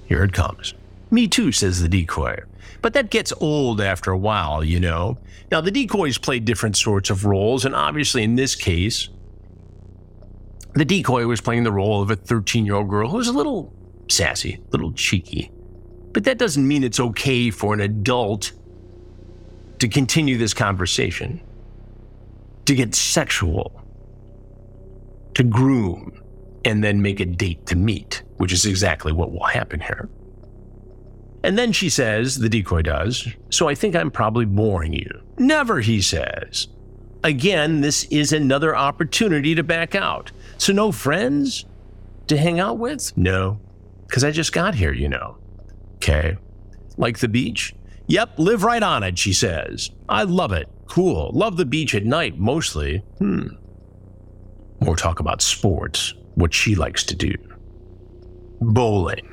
Here 0.05 0.23
it 0.23 0.33
comes. 0.33 0.75
Me 1.09 1.27
too, 1.27 1.51
says 1.51 1.81
the 1.81 1.89
decoy. 1.89 2.39
But 2.83 2.93
that 2.93 3.09
gets 3.09 3.33
old 3.39 3.81
after 3.81 4.11
a 4.11 4.17
while, 4.17 4.63
you 4.63 4.79
know. 4.79 5.17
Now, 5.51 5.59
the 5.59 5.71
decoys 5.71 6.19
play 6.19 6.39
different 6.39 6.77
sorts 6.77 7.09
of 7.09 7.25
roles, 7.25 7.65
and 7.65 7.73
obviously 7.73 8.23
in 8.23 8.35
this 8.35 8.53
case, 8.53 9.09
the 10.79 10.85
decoy 10.85 11.25
was 11.25 11.41
playing 11.41 11.63
the 11.63 11.71
role 11.71 12.01
of 12.01 12.11
a 12.11 12.15
13 12.15 12.65
year 12.65 12.75
old 12.75 12.89
girl 12.89 13.09
who's 13.09 13.27
a 13.27 13.33
little 13.33 13.73
sassy, 14.07 14.55
a 14.55 14.71
little 14.71 14.91
cheeky. 14.93 15.51
But 16.11 16.23
that 16.23 16.37
doesn't 16.37 16.67
mean 16.67 16.83
it's 16.83 16.99
okay 16.99 17.51
for 17.51 17.73
an 17.73 17.81
adult 17.81 18.51
to 19.79 19.87
continue 19.87 20.37
this 20.37 20.53
conversation, 20.53 21.41
to 22.65 22.75
get 22.75 22.95
sexual, 22.95 23.81
to 25.35 25.43
groom, 25.43 26.21
and 26.65 26.83
then 26.83 27.01
make 27.01 27.19
a 27.19 27.25
date 27.25 27.65
to 27.67 27.75
meet, 27.75 28.23
which 28.37 28.51
is 28.51 28.65
exactly 28.65 29.11
what 29.11 29.31
will 29.31 29.45
happen 29.45 29.79
here. 29.79 30.09
And 31.43 31.57
then 31.57 31.71
she 31.71 31.89
says, 31.89 32.37
the 32.37 32.49
decoy 32.49 32.81
does, 32.81 33.27
so 33.49 33.69
I 33.69 33.75
think 33.75 33.95
I'm 33.95 34.11
probably 34.11 34.45
boring 34.45 34.93
you. 34.93 35.21
Never, 35.37 35.79
he 35.79 36.01
says. 36.01 36.67
Again, 37.23 37.81
this 37.81 38.03
is 38.05 38.33
another 38.33 38.75
opportunity 38.75 39.55
to 39.55 39.63
back 39.63 39.95
out. 39.95 40.31
So, 40.59 40.71
no 40.71 40.91
friends 40.91 41.65
to 42.27 42.37
hang 42.37 42.59
out 42.59 42.77
with? 42.77 43.17
No, 43.17 43.59
because 44.07 44.23
I 44.23 44.31
just 44.31 44.53
got 44.53 44.75
here, 44.75 44.93
you 44.93 45.09
know. 45.09 45.37
Okay. 45.95 46.37
Like 46.97 47.19
the 47.19 47.27
beach? 47.27 47.73
Yep, 48.07 48.37
live 48.37 48.63
right 48.63 48.83
on 48.83 49.03
it, 49.03 49.17
she 49.17 49.33
says. 49.33 49.91
I 50.07 50.23
love 50.23 50.51
it. 50.51 50.67
Cool. 50.87 51.31
Love 51.33 51.57
the 51.57 51.65
beach 51.65 51.95
at 51.95 52.05
night, 52.05 52.37
mostly. 52.37 52.97
Hmm. 53.19 53.47
More 54.81 54.95
talk 54.95 55.19
about 55.19 55.41
sports, 55.41 56.13
what 56.35 56.53
she 56.53 56.75
likes 56.75 57.03
to 57.05 57.15
do. 57.15 57.33
Bowling. 58.61 59.27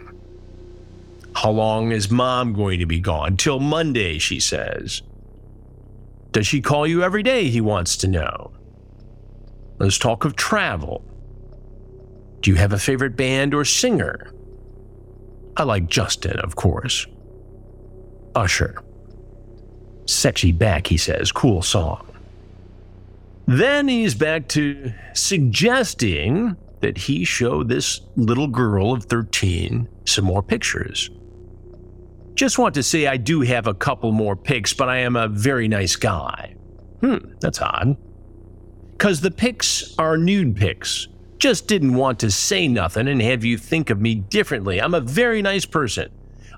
How 1.35 1.51
long 1.51 1.93
is 1.93 2.11
mom 2.11 2.53
going 2.53 2.79
to 2.81 2.87
be 2.87 3.01
gone? 3.01 3.37
Till 3.37 3.61
Monday, 3.61 4.19
she 4.19 4.41
says. 4.41 5.03
Does 6.33 6.47
she 6.47 6.61
call 6.61 6.87
you 6.87 7.03
every 7.03 7.23
day? 7.23 7.49
He 7.49 7.61
wants 7.61 7.97
to 7.99 8.09
know. 8.09 8.53
Let's 9.79 9.99
talk 9.99 10.25
of 10.25 10.37
travel. 10.37 11.05
Do 12.47 12.53
you 12.53 12.59
have 12.59 12.73
a 12.73 12.79
favorite 12.79 13.17
band 13.17 13.55
or 13.55 13.65
singer? 13.65 14.31
I 15.57 15.65
like 15.65 15.89
Justin, 15.89 16.39
of 16.39 16.55
course. 16.55 17.05
Usher. 18.37 18.85
Sexy 20.07 20.53
back, 20.53 20.87
he 20.87 20.97
says. 20.97 21.33
Cool 21.33 21.61
song. 21.61 22.07
Then 23.47 23.89
he's 23.89 24.15
back 24.15 24.47
to 24.51 24.93
suggesting 25.13 26.55
that 26.83 26.97
he 26.97 27.25
show 27.25 27.65
this 27.65 28.03
little 28.15 28.47
girl 28.47 28.93
of 28.93 29.07
13 29.07 29.89
some 30.05 30.25
more 30.25 30.41
pictures. 30.41 31.11
Just 32.37 32.61
want 32.61 32.77
to 32.77 32.85
say 32.85 33.09
I 33.09 33.17
do 33.17 33.41
have 33.41 33.67
a 33.67 33.75
couple 33.75 34.13
more 34.13 34.37
pics, 34.37 34.73
but 34.73 34.89
I 34.89 34.99
am 34.99 35.17
a 35.17 35.27
very 35.27 35.67
nice 35.67 35.97
guy. 35.97 36.55
Hmm, 37.01 37.17
that's 37.41 37.61
odd. 37.61 37.97
Because 38.93 39.21
the 39.21 39.33
pics 39.33 39.97
are 39.99 40.17
nude 40.17 40.55
pics. 40.55 41.09
Just 41.39 41.69
didn't 41.69 41.95
want 41.95 42.19
to 42.21 42.31
say 42.31 42.67
nothing 42.67 43.09
and 43.09 43.21
have 43.21 43.45
you 43.45 43.59
think 43.59 43.91
of 43.91 44.01
me 44.01 44.15
differently. 44.15 44.81
I'm 44.81 44.95
a 44.95 45.01
very 45.01 45.43
nice 45.43 45.67
person. 45.67 46.11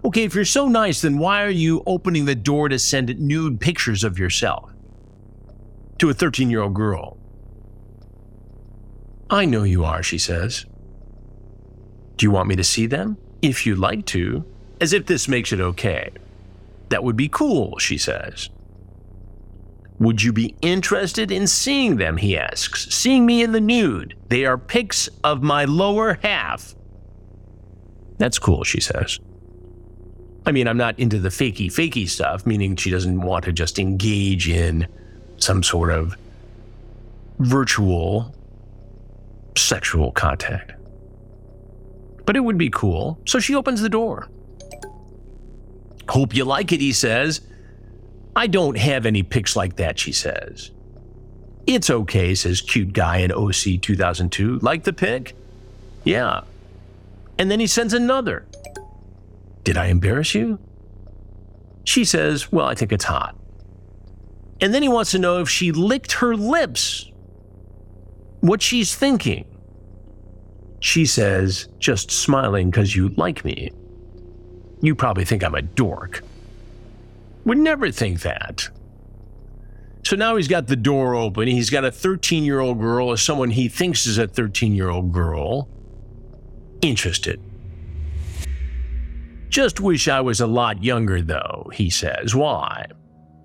Okay, 0.05 0.23
if 0.23 0.35
you're 0.35 0.45
so 0.45 0.69
nice, 0.69 1.01
then 1.01 1.19
why 1.19 1.43
are 1.43 1.51
you 1.51 1.83
opening 1.87 2.25
the 2.25 2.35
door 2.35 2.69
to 2.69 2.79
send 2.79 3.19
nude 3.19 3.61
pictures 3.61 4.05
of 4.05 4.19
yourself 4.19 4.71
to 5.99 6.09
a 6.09 6.15
13 6.15 6.51
year 6.51 6.63
old 6.63 6.75
girl? 6.75 7.19
I 9.29 9.45
know 9.45 9.65
you 9.65 9.85
are, 9.85 10.03
she 10.03 10.19
says. 10.19 10.65
Do 12.17 12.25
you 12.25 12.31
want 12.31 12.49
me 12.49 12.57
to 12.57 12.65
see 12.65 12.87
them? 12.87 13.19
If 13.43 13.67
you'd 13.67 13.79
like 13.79 14.07
to, 14.07 14.45
as 14.81 14.93
if 14.93 15.07
this 15.07 15.29
makes 15.29 15.53
it 15.53 15.61
okay. 15.61 16.11
That 16.89 17.05
would 17.05 17.17
be 17.17 17.29
cool, 17.29 17.79
she 17.79 17.99
says. 17.99 18.49
Would 20.01 20.23
you 20.23 20.33
be 20.33 20.55
interested 20.63 21.31
in 21.31 21.47
seeing 21.47 21.97
them? 21.97 22.17
He 22.17 22.39
asks. 22.39 22.95
Seeing 22.95 23.27
me 23.27 23.43
in 23.43 23.53
the 23.53 23.61
nude. 23.61 24.15
They 24.29 24.45
are 24.45 24.57
pics 24.57 25.09
of 25.25 25.43
my 25.43 25.65
lower 25.65 26.19
half. 26.23 26.75
That's 28.19 28.39
cool, 28.39 28.65
she 28.65 28.81
says. 28.81 29.19
I 30.47 30.53
mean, 30.53 30.69
I'm 30.69 30.77
not 30.77 30.99
into 30.99 31.19
the 31.19 31.29
fakey 31.29 31.67
fakey 31.67 32.09
stuff, 32.09 32.47
meaning 32.47 32.77
she 32.77 32.91
doesn't 32.91 33.21
want 33.21 33.45
to 33.45 33.53
just 33.53 33.79
engage 33.79 34.49
in 34.49 34.87
some 35.37 35.63
sort 35.63 35.91
of 35.91 36.17
virtual 37.39 38.35
sexual 39.57 40.13
contact. 40.13 40.73
But 42.25 42.37
it 42.37 42.41
would 42.41 42.59
be 42.59 42.71
cool, 42.71 43.19
so 43.27 43.41
she 43.41 43.55
opens 43.55 43.81
the 43.81 43.89
door. 43.89 44.29
Hope 46.09 46.35
you 46.35 46.45
like 46.45 46.73
it, 46.73 46.81
he 46.81 46.93
says. 46.93 47.41
I 48.37 48.47
don't 48.47 48.79
have 48.79 49.07
any 49.07 49.23
pics 49.23 49.57
like 49.57 49.77
that, 49.77 49.99
she 49.99 50.13
says. 50.13 50.71
It's 51.67 51.91
okay, 51.91 52.35
says 52.35 52.61
cute 52.61 52.93
guy 52.93 53.19
in 53.19 53.33
OC 53.33 53.83
2002. 53.83 54.59
Like 54.61 54.85
the 54.85 54.93
pic? 54.93 55.35
Yeah. 56.05 56.43
And 57.39 57.51
then 57.51 57.61
he 57.61 57.67
sends 57.67 57.93
another. 57.93 58.47
Did 59.65 59.77
I 59.77 59.87
embarrass 59.87 60.35
you? 60.35 60.59
She 61.85 62.05
says, 62.05 62.51
Well, 62.51 62.67
I 62.67 62.75
think 62.75 62.93
it's 62.93 63.05
hot. 63.05 63.37
And 64.61 64.73
then 64.73 64.83
he 64.83 64.89
wants 64.89 65.11
to 65.13 65.19
know 65.19 65.41
if 65.41 65.49
she 65.49 65.73
licked 65.73 66.13
her 66.13 66.35
lips, 66.35 67.11
what 68.41 68.63
she's 68.63 68.95
thinking. 68.95 69.45
She 70.81 71.07
says, 71.07 71.69
Just 71.79 72.11
smiling 72.11 72.71
because 72.71 72.97
you 72.97 73.11
like 73.11 73.45
me. 73.45 73.71
You 74.81 74.95
probably 74.95 75.25
think 75.25 75.45
I'm 75.45 75.55
a 75.55 75.63
dork. 75.63 76.23
Would 77.49 77.57
never 77.57 77.91
think 77.91 78.21
that. 78.21 78.69
So 80.05 80.17
now 80.17 80.37
he's 80.37 80.49
got 80.49 80.67
the 80.67 80.77
door 80.77 81.15
open. 81.15 81.49
He's 81.49 81.71
got 81.71 81.83
a 81.83 81.91
13 81.91 82.45
year 82.45 82.61
old 82.61 82.79
girl, 82.79 83.09
or 83.09 83.17
someone 83.17 83.49
he 83.49 83.71
thinks 83.71 84.07
is 84.07 84.19
a 84.19 84.29
13 84.29 84.75
year 84.75 84.91
old 84.91 85.13
girl, 85.13 85.67
interested. 86.83 87.41
Just 89.49 89.81
wish 89.81 90.09
I 90.09 90.21
was 90.21 90.43
a 90.43 90.47
lot 90.47 90.85
younger, 90.85 91.23
though, 91.23 91.71
he 91.73 91.89
says. 91.89 92.35
Why? 92.35 92.85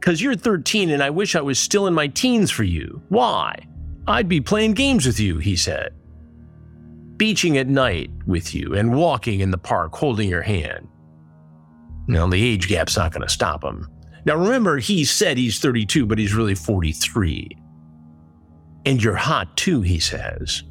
Because 0.02 0.22
you're 0.22 0.36
13 0.36 0.90
and 0.90 1.02
I 1.02 1.10
wish 1.10 1.34
I 1.34 1.42
was 1.42 1.58
still 1.58 1.88
in 1.88 1.94
my 1.94 2.08
teens 2.08 2.52
for 2.52 2.66
you. 2.66 3.02
Why? 3.08 3.56
I'd 4.06 4.28
be 4.28 4.42
playing 4.42 4.74
games 4.74 5.06
with 5.06 5.18
you, 5.18 5.38
he 5.38 5.56
said. 5.56 5.94
Beaching 7.16 7.58
at 7.58 7.68
night 7.68 8.12
with 8.28 8.54
you 8.54 8.74
and 8.74 8.98
walking 8.98 9.40
in 9.40 9.52
the 9.52 9.58
park 9.58 9.96
holding 9.96 10.30
your 10.30 10.42
hand. 10.42 10.90
Now, 12.06 12.28
the 12.28 12.44
age 12.44 12.68
gap's 12.68 12.98
not 12.98 13.14
going 13.14 13.26
to 13.26 13.30
stop 13.30 13.64
him. 13.64 13.88
Now, 14.26 14.36
remember, 14.36 14.78
he 14.78 15.04
said 15.04 15.38
he's 15.38 15.60
32, 15.60 16.06
but 16.06 16.18
he's 16.18 16.34
really 16.34 16.56
43. 16.56 17.50
And 18.86 19.04
you're 19.04 19.16
hot 19.16 19.56
too, 19.58 19.82
he 19.82 20.00
says. 20.00 20.64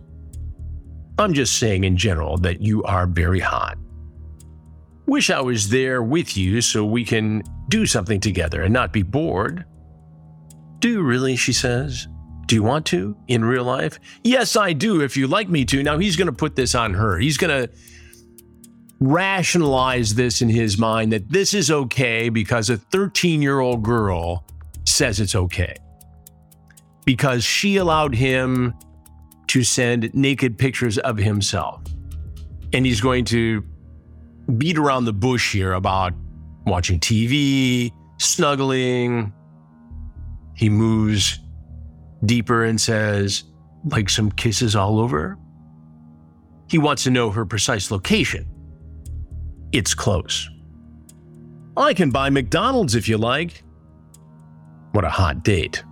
I'm 1.18 1.34
just 1.34 1.58
saying 1.58 1.84
in 1.84 1.96
general 1.96 2.38
that 2.38 2.60
you 2.60 2.82
are 2.84 3.06
very 3.06 3.40
hot. 3.40 3.76
Wish 5.06 5.30
I 5.30 5.40
was 5.40 5.68
there 5.68 6.02
with 6.02 6.36
you 6.36 6.60
so 6.60 6.84
we 6.84 7.04
can 7.04 7.42
do 7.68 7.86
something 7.86 8.20
together 8.20 8.62
and 8.62 8.72
not 8.72 8.92
be 8.92 9.02
bored. 9.02 9.64
Do 10.78 10.88
you 10.88 11.02
really? 11.02 11.36
She 11.36 11.52
says. 11.52 12.08
Do 12.46 12.56
you 12.56 12.62
want 12.62 12.86
to 12.86 13.16
in 13.28 13.44
real 13.44 13.64
life? 13.64 13.98
Yes, 14.24 14.56
I 14.56 14.72
do, 14.72 15.00
if 15.00 15.16
you 15.16 15.26
like 15.26 15.48
me 15.48 15.64
to. 15.66 15.82
Now 15.82 15.98
he's 15.98 16.16
going 16.16 16.26
to 16.26 16.32
put 16.32 16.56
this 16.56 16.74
on 16.74 16.94
her. 16.94 17.18
He's 17.18 17.38
going 17.38 17.50
to 17.50 17.72
rationalize 19.02 20.14
this 20.14 20.42
in 20.42 20.48
his 20.48 20.78
mind 20.78 21.12
that 21.12 21.28
this 21.28 21.54
is 21.54 21.70
okay 21.70 22.28
because 22.28 22.70
a 22.70 22.76
13 22.76 23.42
year 23.42 23.58
old 23.58 23.82
girl 23.82 24.44
says 24.84 25.18
it's 25.18 25.34
okay. 25.34 25.74
Because 27.04 27.42
she 27.42 27.76
allowed 27.76 28.14
him 28.14 28.74
to 29.48 29.64
send 29.64 30.14
naked 30.14 30.56
pictures 30.56 30.98
of 30.98 31.18
himself. 31.18 31.82
And 32.72 32.86
he's 32.86 33.00
going 33.00 33.24
to 33.26 33.64
beat 34.56 34.78
around 34.78 35.04
the 35.04 35.12
bush 35.12 35.52
here 35.52 35.72
about 35.72 36.12
watching 36.64 37.00
TV, 37.00 37.92
snuggling. 38.18 39.32
He 40.54 40.68
moves 40.68 41.40
deeper 42.24 42.64
and 42.64 42.80
says, 42.80 43.44
like 43.84 44.08
some 44.08 44.30
kisses 44.30 44.76
all 44.76 45.00
over. 45.00 45.36
He 46.70 46.78
wants 46.78 47.02
to 47.04 47.10
know 47.10 47.30
her 47.30 47.44
precise 47.44 47.90
location. 47.90 48.51
It's 49.72 49.94
close. 49.94 50.48
I 51.76 51.94
can 51.94 52.10
buy 52.10 52.30
McDonald's 52.30 52.94
if 52.94 53.08
you 53.08 53.16
like. 53.16 53.64
What 54.92 55.04
a 55.04 55.10
hot 55.10 55.42
date. 55.42 55.82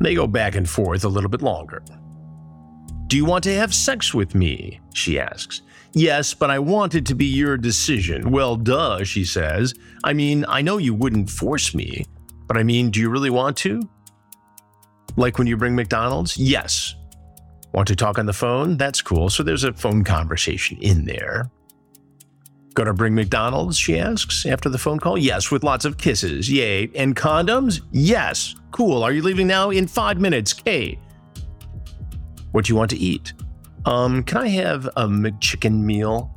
They 0.00 0.14
go 0.14 0.26
back 0.26 0.54
and 0.56 0.68
forth 0.68 1.04
a 1.04 1.08
little 1.08 1.30
bit 1.30 1.40
longer. 1.40 1.82
Do 3.06 3.16
you 3.16 3.24
want 3.24 3.44
to 3.44 3.54
have 3.54 3.74
sex 3.74 4.12
with 4.12 4.34
me? 4.34 4.80
She 4.92 5.18
asks. 5.18 5.62
Yes, 5.92 6.34
but 6.34 6.50
I 6.50 6.58
want 6.58 6.94
it 6.94 7.06
to 7.06 7.14
be 7.14 7.24
your 7.24 7.56
decision. 7.56 8.30
Well, 8.30 8.56
duh, 8.56 9.04
she 9.04 9.24
says. 9.24 9.72
I 10.04 10.12
mean, 10.12 10.44
I 10.48 10.60
know 10.60 10.76
you 10.76 10.92
wouldn't 10.92 11.30
force 11.30 11.74
me, 11.74 12.04
but 12.46 12.58
I 12.58 12.62
mean, 12.62 12.90
do 12.90 13.00
you 13.00 13.08
really 13.08 13.30
want 13.30 13.56
to? 13.58 13.80
Like 15.16 15.38
when 15.38 15.46
you 15.46 15.56
bring 15.56 15.74
McDonald's? 15.74 16.36
Yes. 16.36 16.94
Want 17.72 17.88
to 17.88 17.96
talk 17.96 18.18
on 18.18 18.26
the 18.26 18.34
phone? 18.34 18.76
That's 18.76 19.00
cool. 19.00 19.30
So 19.30 19.42
there's 19.42 19.64
a 19.64 19.72
phone 19.72 20.04
conversation 20.04 20.76
in 20.82 21.06
there. 21.06 21.50
Gonna 22.76 22.92
bring 22.92 23.14
McDonald's? 23.14 23.78
She 23.78 23.98
asks 23.98 24.44
after 24.44 24.68
the 24.68 24.76
phone 24.76 25.00
call. 25.00 25.16
Yes, 25.16 25.50
with 25.50 25.64
lots 25.64 25.86
of 25.86 25.96
kisses. 25.96 26.50
Yay. 26.50 26.90
And 26.94 27.16
condoms? 27.16 27.80
Yes. 27.90 28.54
Cool. 28.70 29.02
Are 29.02 29.12
you 29.12 29.22
leaving 29.22 29.46
now? 29.46 29.70
In 29.70 29.86
five 29.86 30.20
minutes. 30.20 30.52
K. 30.52 30.98
What 32.52 32.66
do 32.66 32.72
you 32.72 32.76
want 32.76 32.90
to 32.90 32.98
eat? 32.98 33.32
Um, 33.86 34.22
can 34.22 34.36
I 34.36 34.48
have 34.48 34.84
a 34.88 35.06
McChicken 35.06 35.80
meal? 35.80 36.30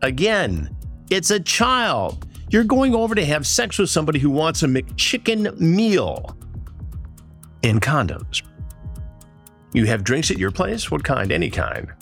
Again, 0.00 0.74
it's 1.10 1.30
a 1.30 1.38
child. 1.38 2.26
You're 2.48 2.64
going 2.64 2.94
over 2.94 3.14
to 3.14 3.24
have 3.26 3.46
sex 3.46 3.78
with 3.78 3.90
somebody 3.90 4.18
who 4.18 4.30
wants 4.30 4.62
a 4.62 4.66
McChicken 4.66 5.60
meal 5.60 6.34
and 7.62 7.82
condoms. 7.82 8.40
You 9.74 9.84
have 9.84 10.02
drinks 10.02 10.30
at 10.30 10.38
your 10.38 10.50
place? 10.50 10.90
What 10.90 11.04
kind? 11.04 11.30
Any 11.30 11.50
kind. 11.50 11.92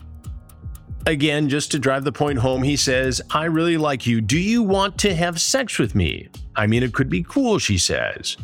Again, 1.07 1.51
just 1.51 1.71
to 1.73 1.79
drive 1.79 2.05
the 2.05 2.13
point 2.13 2.39
home, 2.39 2.63
he 2.63 2.77
says, 2.77 3.21
I 3.31 3.45
really 3.45 3.77
like 3.77 4.07
you. 4.07 4.23
Do 4.23 4.39
you 4.39 4.63
want 4.63 4.97
to 5.01 5.15
have 5.15 5.39
sex 5.39 5.79
with 5.79 5.95
me? 5.95 6.29
I 6.57 6.67
mean, 6.67 6.83
it 6.83 6.95
could 6.95 7.11
be 7.11 7.23
cool, 7.23 7.59
she 7.59 7.77
says. 7.77 8.39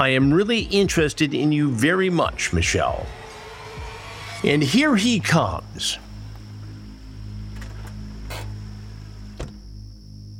I 0.00 0.08
am 0.08 0.32
really 0.32 0.62
interested 0.62 1.34
in 1.34 1.52
you 1.52 1.70
very 1.70 2.10
much, 2.10 2.52
Michelle. 2.52 3.06
And 4.42 4.60
here 4.60 4.96
he 4.96 5.20
comes. 5.20 5.98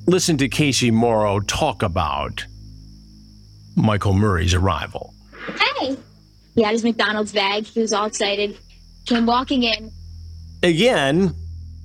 Listen 0.08 0.36
to 0.38 0.48
Casey 0.48 0.90
Mauro 0.90 1.38
talk 1.38 1.84
about 1.84 2.44
Michael 3.76 4.14
Murray's 4.14 4.54
arrival. 4.54 5.14
Hey! 5.78 5.96
He 6.56 6.62
had 6.62 6.72
his 6.72 6.82
McDonald's 6.82 7.32
bag. 7.32 7.64
He 7.64 7.80
was 7.80 7.92
all 7.92 8.06
excited. 8.06 8.58
Came 9.06 9.26
walking 9.26 9.62
in. 9.62 9.92
Again, 10.62 11.34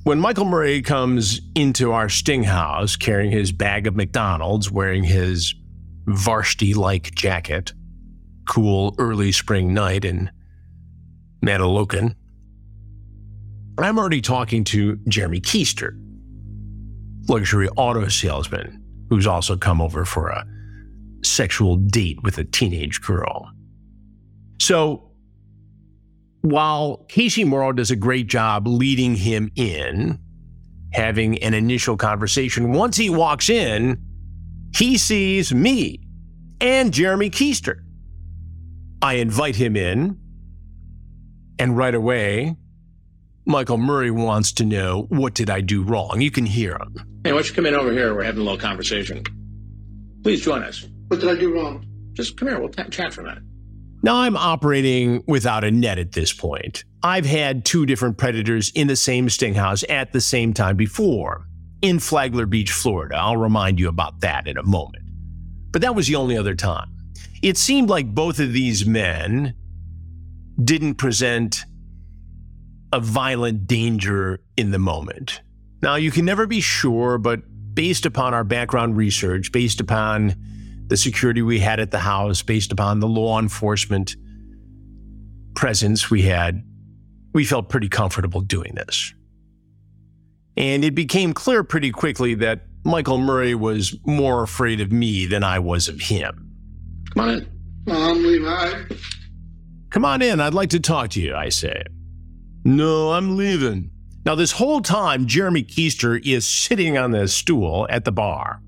when 0.04 0.20
Michael 0.20 0.46
Murray 0.46 0.82
comes 0.82 1.42
into 1.56 1.92
our 1.92 2.10
Sting 2.10 2.44
house 2.44 2.96
carrying 2.96 3.32
his 3.32 3.52
bag 3.52 3.88
of 3.88 3.96
McDonald's, 3.96 4.70
wearing 4.70 5.04
his 5.04 5.56
varsity 6.06 6.74
like 6.74 7.16
jacket, 7.16 7.74
cool 8.48 8.96
early 9.00 9.32
spring 9.32 9.74
night 9.74 10.06
in 10.06 10.30
Mantoloking, 11.44 12.16
I'm 13.80 13.98
already 13.98 14.22
talking 14.22 14.64
to 14.66 14.98
Jeremy 15.08 15.42
Keister, 15.42 15.98
luxury 17.28 17.70
auto 17.78 18.08
salesman 18.08 18.84
who's 19.10 19.28
also 19.28 19.58
come 19.58 19.82
over 19.82 20.06
for 20.06 20.30
a 20.30 20.46
sexual 21.24 21.78
date 21.78 22.22
with 22.24 22.38
a 22.38 22.44
teenage 22.44 23.02
girl. 23.02 23.52
So, 24.60 25.07
while 26.50 27.06
Casey 27.10 27.44
Mauro 27.44 27.72
does 27.74 27.92
a 27.92 27.96
great 27.96 28.28
job 28.28 28.68
leading 28.68 29.16
him 29.16 29.52
in, 29.56 30.20
having 30.94 31.42
an 31.44 31.54
initial 31.54 31.98
conversation, 31.98 32.72
once 32.72 32.96
he 32.98 33.10
walks 33.10 33.50
in, 33.50 34.02
he 34.76 34.98
sees 34.98 35.54
me 35.54 36.00
and 36.62 36.94
Jeremy 36.94 37.30
Keister. 37.30 37.82
I 39.02 39.16
invite 39.16 39.56
him 39.56 39.76
in, 39.76 40.18
and 41.60 41.78
right 41.78 41.94
away, 41.94 42.56
Michael 43.46 43.78
Murray 43.78 44.12
wants 44.12 44.52
to 44.54 44.66
know 44.66 45.06
what 45.10 45.34
did 45.34 45.50
I 45.50 45.62
do 45.62 45.84
wrong? 45.84 46.22
You 46.22 46.32
can 46.32 46.46
hear 46.46 46.76
him. 46.76 46.96
Hey, 47.24 47.32
why 47.32 47.40
don't 47.40 47.50
you 47.50 47.56
come 47.56 47.66
in 47.66 47.76
over 47.76 47.92
here? 47.92 48.16
We're 48.16 48.24
having 48.24 48.42
a 48.42 48.44
little 48.44 48.60
conversation. 48.60 49.24
Please 50.24 50.42
join 50.42 50.64
us. 50.64 50.86
What 51.08 51.20
did 51.20 51.30
I 51.30 51.36
do 51.36 51.54
wrong? 51.54 51.86
Just 52.14 52.38
come 52.38 52.48
here. 52.48 52.60
We'll 52.60 52.70
t- 52.70 52.84
chat 52.90 53.14
for 53.14 53.22
a 53.22 53.24
minute. 53.26 53.44
Now 54.04 54.18
I'm 54.18 54.38
operating 54.38 55.24
without 55.28 55.64
a 55.64 55.72
net 55.72 55.98
at 55.98 56.12
this 56.12 56.32
point. 56.32 56.84
I've 57.04 57.26
had 57.26 57.66
two 57.66 57.86
different 57.86 58.18
predators 58.18 58.72
in 58.72 58.88
the 58.88 58.96
same 58.96 59.30
sting 59.30 59.56
house 59.56 59.84
at 59.90 60.14
the 60.14 60.22
same 60.22 60.54
time 60.54 60.78
before, 60.78 61.48
in 61.82 62.00
Flagler 62.00 62.46
Beach, 62.46 62.72
Florida. 62.72 63.16
I'll 63.16 63.38
remind 63.38 63.80
you 63.80 63.90
about 63.90 64.22
that 64.22 64.48
in 64.48 64.58
a 64.58 64.64
moment. 64.64 65.04
But 65.72 65.82
that 65.82 65.96
was 65.96 66.08
the 66.08 66.16
only 66.16 66.38
other 66.38 66.56
time. 66.56 66.90
It 67.42 67.58
seemed 67.58 67.90
like 67.90 68.14
both 68.14 68.40
of 68.40 68.54
these 68.54 68.86
men 68.86 69.54
didn't 70.64 70.96
present 70.96 71.66
a 72.94 73.00
violent 73.00 73.68
danger 73.68 74.40
in 74.56 74.72
the 74.72 74.80
moment. 74.80 75.42
Now, 75.82 75.96
you 75.96 76.10
can 76.10 76.26
never 76.26 76.48
be 76.48 76.62
sure, 76.62 77.18
but 77.18 77.42
based 77.74 78.06
upon 78.06 78.34
our 78.34 78.44
background 78.44 78.98
research, 78.98 79.52
based 79.52 79.80
upon 79.80 80.36
the 80.88 80.98
security 80.98 81.42
we 81.42 81.60
had 81.60 81.80
at 81.80 81.92
the 81.92 82.00
house, 82.00 82.42
based 82.42 82.72
upon 82.72 83.00
the 83.00 83.08
law 83.08 83.40
enforcement 83.40 84.16
presence 85.56 86.10
we 86.10 86.22
had, 86.24 86.64
we 87.34 87.44
felt 87.44 87.70
pretty 87.70 87.90
comfortable 87.90 88.42
doing 88.42 88.74
this. 88.76 89.14
And 90.56 90.84
it 90.84 90.96
became 90.96 91.34
clear 91.34 91.64
pretty 91.64 91.92
quickly 91.92 92.34
that 92.36 92.62
Michael 92.84 93.18
Murray 93.18 93.54
was 93.54 93.96
more 94.06 94.44
afraid 94.44 94.82
of 94.82 94.92
me 94.92 95.26
than 95.26 95.44
I 95.44 95.60
was 95.60 95.88
of 95.88 96.00
him. 96.00 96.52
Come 97.14 97.24
on 97.24 97.30
in. 97.30 97.48
No, 97.86 97.96
I'm 97.96 98.24
leaving. 98.24 98.98
Come 99.90 100.06
on 100.06 100.22
in, 100.22 100.40
I'd 100.40 100.54
like 100.54 100.70
to 100.72 100.80
talk 100.80 101.10
to 101.12 101.22
you, 101.22 101.36
I 101.36 101.50
say. 101.50 101.84
No, 102.64 103.14
I'm 103.14 103.38
leaving. 103.38 103.92
Now, 104.26 104.36
this 104.36 104.52
whole 104.52 104.82
time, 104.82 105.26
Jeremy 105.26 105.64
Keister 105.64 106.22
is 106.26 106.46
sitting 106.46 106.98
on 106.98 107.12
the 107.12 107.28
stool 107.28 107.88
at 107.90 108.04
the 108.04 108.12
bar, 108.12 108.62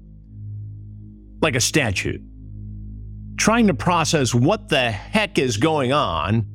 like 1.42 1.56
a 1.56 1.62
statue, 1.62 2.20
trying 3.38 3.68
to 3.68 3.74
process 3.74 4.34
what 4.34 4.70
the 4.70 4.92
heck 4.92 5.38
is 5.38 5.58
going 5.58 5.92
on. 5.92 6.46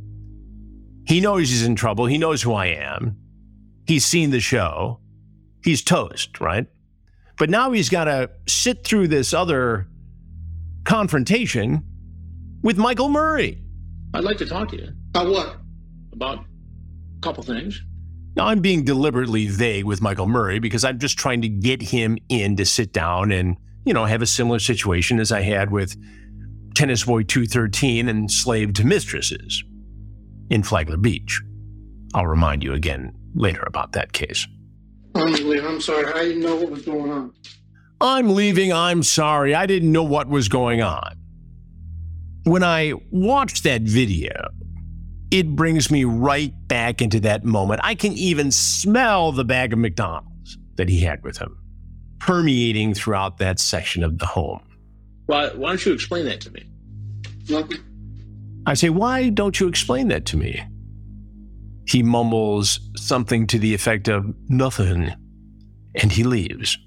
He 1.06 1.20
knows 1.20 1.50
he's 1.50 1.64
in 1.64 1.76
trouble. 1.76 2.06
He 2.06 2.18
knows 2.18 2.42
who 2.42 2.52
I 2.52 2.66
am. 2.66 3.16
He's 3.86 4.06
seen 4.06 4.30
the 4.30 4.40
show. 4.40 5.00
He's 5.62 5.82
toast, 5.82 6.40
right? 6.40 6.66
But 7.38 7.50
now 7.50 7.72
he's 7.72 7.88
got 7.88 8.04
to 8.04 8.30
sit 8.46 8.84
through 8.84 9.08
this 9.08 9.34
other 9.34 9.88
confrontation 10.84 11.82
with 12.62 12.78
Michael 12.78 13.08
Murray. 13.08 13.62
I'd 14.14 14.24
like 14.24 14.38
to 14.38 14.46
talk 14.46 14.68
to 14.70 14.76
you 14.76 14.88
about 15.10 15.28
what? 15.30 15.56
about 16.14 16.38
a 16.38 17.20
couple 17.20 17.42
things. 17.42 17.82
Now, 18.36 18.46
I'm 18.46 18.60
being 18.60 18.84
deliberately 18.84 19.46
vague 19.46 19.84
with 19.84 20.00
Michael 20.00 20.26
Murray 20.26 20.58
because 20.58 20.84
I'm 20.84 20.98
just 20.98 21.18
trying 21.18 21.42
to 21.42 21.48
get 21.48 21.82
him 21.82 22.18
in 22.28 22.56
to 22.56 22.64
sit 22.64 22.92
down 22.92 23.30
and, 23.30 23.56
you 23.84 23.92
know, 23.92 24.04
have 24.04 24.22
a 24.22 24.26
similar 24.26 24.58
situation 24.58 25.20
as 25.20 25.30
I 25.30 25.42
had 25.42 25.70
with 25.70 25.96
Tennis 26.74 27.04
Boy 27.04 27.22
213 27.22 28.08
and 28.08 28.30
Slaved 28.30 28.84
Mistresses 28.84 29.62
in 30.50 30.62
Flagler 30.62 30.96
Beach. 30.96 31.40
I'll 32.14 32.26
remind 32.26 32.62
you 32.62 32.72
again 32.72 33.12
later 33.34 33.62
about 33.66 33.92
that 33.92 34.12
case. 34.12 34.46
I'm 35.14 35.32
leaving. 35.32 35.66
I'm 35.66 35.80
sorry. 35.80 36.06
I 36.12 36.24
didn't 36.24 36.42
know 36.42 36.56
what 36.56 36.70
was 36.70 36.82
going 36.84 37.10
on. 37.10 37.32
I'm 38.00 38.34
leaving. 38.34 38.72
I'm 38.72 39.02
sorry. 39.02 39.54
I 39.54 39.66
didn't 39.66 39.92
know 39.92 40.02
what 40.02 40.28
was 40.28 40.48
going 40.48 40.82
on. 40.82 41.16
When 42.44 42.62
I 42.62 42.94
watched 43.10 43.64
that 43.64 43.82
video, 43.82 44.32
it 45.30 45.54
brings 45.56 45.90
me 45.90 46.04
right 46.04 46.52
back 46.68 47.00
into 47.00 47.20
that 47.20 47.44
moment. 47.44 47.80
I 47.82 47.94
can 47.94 48.12
even 48.12 48.50
smell 48.50 49.32
the 49.32 49.44
bag 49.44 49.72
of 49.72 49.78
McDonald's 49.78 50.58
that 50.76 50.88
he 50.88 51.00
had 51.00 51.22
with 51.22 51.38
him 51.38 51.56
permeating 52.24 52.94
throughout 52.94 53.36
that 53.36 53.58
section 53.58 54.02
of 54.02 54.18
the 54.18 54.24
home. 54.24 54.60
Why, 55.26 55.48
why 55.48 55.68
don't 55.68 55.84
you 55.84 55.92
explain 55.92 56.24
that 56.24 56.40
to 56.40 56.50
me? 56.52 56.64
I 58.64 58.72
say, 58.72 58.88
Why 58.88 59.28
don't 59.28 59.60
you 59.60 59.68
explain 59.68 60.08
that 60.08 60.24
to 60.26 60.38
me? 60.38 60.62
He 61.86 62.02
mumbles 62.02 62.80
something 62.96 63.46
to 63.48 63.58
the 63.58 63.74
effect 63.74 64.08
of 64.08 64.24
nothing, 64.48 65.12
and 65.94 66.10
he 66.10 66.24
leaves. 66.24 66.78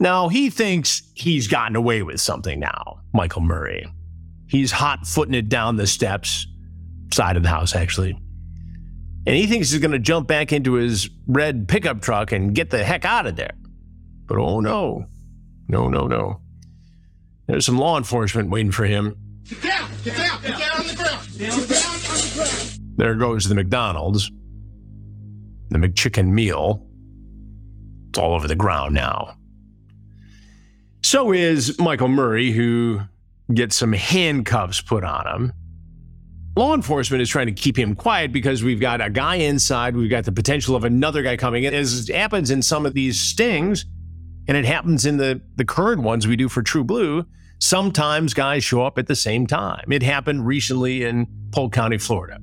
Now, 0.00 0.28
he 0.28 0.48
thinks 0.48 1.02
he's 1.14 1.46
gotten 1.46 1.76
away 1.76 2.02
with 2.02 2.22
something 2.22 2.58
now, 2.58 3.00
Michael 3.12 3.42
Murray. 3.42 3.86
He's 4.46 4.72
hot 4.72 5.06
footing 5.06 5.34
it 5.34 5.50
down 5.50 5.76
the 5.76 5.86
steps, 5.86 6.46
side 7.12 7.36
of 7.36 7.42
the 7.42 7.50
house, 7.50 7.76
actually. 7.76 8.18
And 9.26 9.36
he 9.36 9.46
thinks 9.46 9.70
he's 9.70 9.80
going 9.80 9.90
to 9.90 9.98
jump 9.98 10.26
back 10.26 10.54
into 10.54 10.72
his 10.74 11.10
red 11.26 11.68
pickup 11.68 12.00
truck 12.00 12.32
and 12.32 12.54
get 12.54 12.70
the 12.70 12.82
heck 12.82 13.04
out 13.04 13.26
of 13.26 13.36
there. 13.36 13.50
But 14.28 14.38
oh 14.38 14.60
no, 14.60 15.06
no, 15.66 15.88
no, 15.88 16.06
no. 16.06 16.40
There's 17.46 17.66
some 17.66 17.78
law 17.78 17.96
enforcement 17.96 18.50
waiting 18.50 18.70
for 18.70 18.84
him. 18.84 19.16
Get 19.48 19.62
down! 19.62 19.90
Get 20.04 20.16
down! 20.16 20.42
Get 20.42 20.58
down 20.58 20.80
on 20.80 20.86
the 20.86 20.94
ground! 20.94 21.28
Get 21.38 21.50
down 21.50 21.58
on 21.58 21.66
the 21.66 22.32
ground! 22.36 22.96
There 22.98 23.14
goes 23.14 23.48
the 23.48 23.54
McDonald's. 23.54 24.30
The 25.70 25.78
McChicken 25.78 26.28
meal. 26.28 26.86
It's 28.10 28.18
all 28.18 28.34
over 28.34 28.46
the 28.46 28.54
ground 28.54 28.94
now. 28.94 29.36
So 31.02 31.32
is 31.32 31.78
Michael 31.78 32.08
Murray, 32.08 32.50
who 32.50 33.00
gets 33.54 33.76
some 33.76 33.94
handcuffs 33.94 34.82
put 34.82 35.04
on 35.04 35.26
him. 35.26 35.52
Law 36.56 36.74
enforcement 36.74 37.22
is 37.22 37.30
trying 37.30 37.46
to 37.46 37.52
keep 37.52 37.78
him 37.78 37.94
quiet 37.94 38.32
because 38.32 38.62
we've 38.62 38.80
got 38.80 39.00
a 39.00 39.08
guy 39.08 39.36
inside, 39.36 39.96
we've 39.96 40.10
got 40.10 40.24
the 40.24 40.32
potential 40.32 40.74
of 40.74 40.84
another 40.84 41.22
guy 41.22 41.36
coming 41.36 41.64
in. 41.64 41.72
As 41.72 42.08
happens 42.08 42.50
in 42.50 42.60
some 42.60 42.84
of 42.84 42.94
these 42.94 43.20
stings, 43.20 43.86
and 44.48 44.56
it 44.56 44.64
happens 44.64 45.06
in 45.06 45.18
the, 45.18 45.40
the 45.56 45.64
current 45.64 46.02
ones 46.02 46.26
we 46.26 46.34
do 46.34 46.48
for 46.48 46.62
TruBlu, 46.62 47.26
sometimes 47.60 48.34
guys 48.34 48.64
show 48.64 48.82
up 48.82 48.98
at 48.98 49.06
the 49.06 49.14
same 49.14 49.46
time. 49.46 49.84
It 49.92 50.02
happened 50.02 50.46
recently 50.46 51.04
in 51.04 51.26
Polk 51.52 51.72
County, 51.72 51.98
Florida. 51.98 52.38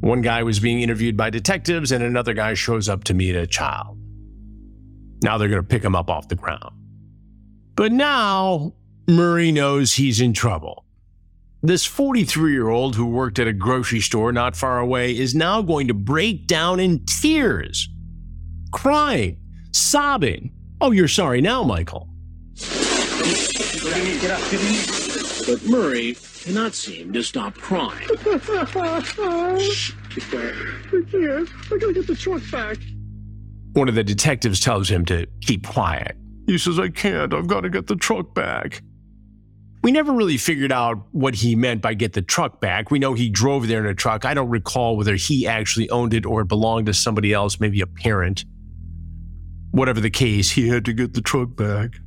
One 0.00 0.22
guy 0.22 0.42
was 0.44 0.60
being 0.60 0.80
interviewed 0.80 1.16
by 1.16 1.30
detectives, 1.30 1.90
and 1.90 2.04
another 2.04 2.32
guy 2.32 2.54
shows 2.54 2.88
up 2.88 3.04
to 3.04 3.14
meet 3.14 3.34
a 3.34 3.46
child. 3.46 3.98
Now 5.22 5.36
they're 5.36 5.48
going 5.48 5.62
to 5.62 5.66
pick 5.66 5.82
him 5.82 5.96
up 5.96 6.08
off 6.08 6.28
the 6.28 6.36
ground. 6.36 6.74
But 7.74 7.92
now 7.92 8.74
Murray 9.08 9.50
knows 9.52 9.94
he's 9.94 10.20
in 10.20 10.32
trouble. 10.32 10.84
This 11.62 11.84
43 11.84 12.52
year 12.52 12.68
old 12.68 12.94
who 12.94 13.06
worked 13.06 13.38
at 13.38 13.48
a 13.48 13.52
grocery 13.52 14.00
store 14.00 14.30
not 14.30 14.54
far 14.54 14.78
away 14.78 15.16
is 15.16 15.34
now 15.34 15.62
going 15.62 15.88
to 15.88 15.94
break 15.94 16.46
down 16.46 16.78
in 16.78 17.04
tears 17.06 17.88
crying, 18.72 19.38
sobbing. 19.72 20.52
Oh, 20.80 20.90
you're 20.90 21.08
sorry 21.08 21.40
now, 21.40 21.62
Michael. 21.62 22.08
But 25.46 25.64
Murray 25.64 26.16
cannot 26.42 26.74
seem 26.74 27.12
to 27.12 27.22
stop 27.22 27.54
crying. 27.54 28.08
I 28.20 28.72
can't. 31.10 31.48
I 31.72 31.78
gotta 31.78 31.92
get 31.94 32.06
the 32.06 32.16
truck 32.18 32.42
back. 32.50 32.76
One 33.72 33.88
of 33.88 33.94
the 33.94 34.04
detectives 34.04 34.60
tells 34.60 34.88
him 34.88 35.04
to 35.06 35.26
keep 35.42 35.66
quiet. 35.66 36.16
He 36.46 36.58
says, 36.58 36.78
I 36.78 36.88
can't. 36.88 37.34
I've 37.34 37.46
got 37.46 37.62
to 37.62 37.68
get 37.70 37.88
the 37.88 37.96
truck 37.96 38.34
back. 38.34 38.80
We 39.82 39.92
never 39.92 40.12
really 40.12 40.36
figured 40.36 40.72
out 40.72 40.98
what 41.12 41.34
he 41.34 41.54
meant 41.54 41.82
by 41.82 41.94
get 41.94 42.12
the 42.12 42.22
truck 42.22 42.60
back. 42.60 42.90
We 42.90 42.98
know 42.98 43.14
he 43.14 43.28
drove 43.28 43.68
there 43.68 43.80
in 43.80 43.86
a 43.86 43.94
truck. 43.94 44.24
I 44.24 44.32
don't 44.32 44.48
recall 44.48 44.96
whether 44.96 45.14
he 45.14 45.46
actually 45.46 45.90
owned 45.90 46.14
it 46.14 46.24
or 46.24 46.40
it 46.40 46.48
belonged 46.48 46.86
to 46.86 46.94
somebody 46.94 47.32
else, 47.32 47.60
maybe 47.60 47.80
a 47.80 47.86
parent. 47.86 48.44
Whatever 49.76 50.00
the 50.00 50.08
case, 50.08 50.52
he 50.52 50.68
had 50.68 50.86
to 50.86 50.94
get 50.94 51.12
the 51.12 51.20
truck 51.20 51.54
back. 51.54 51.98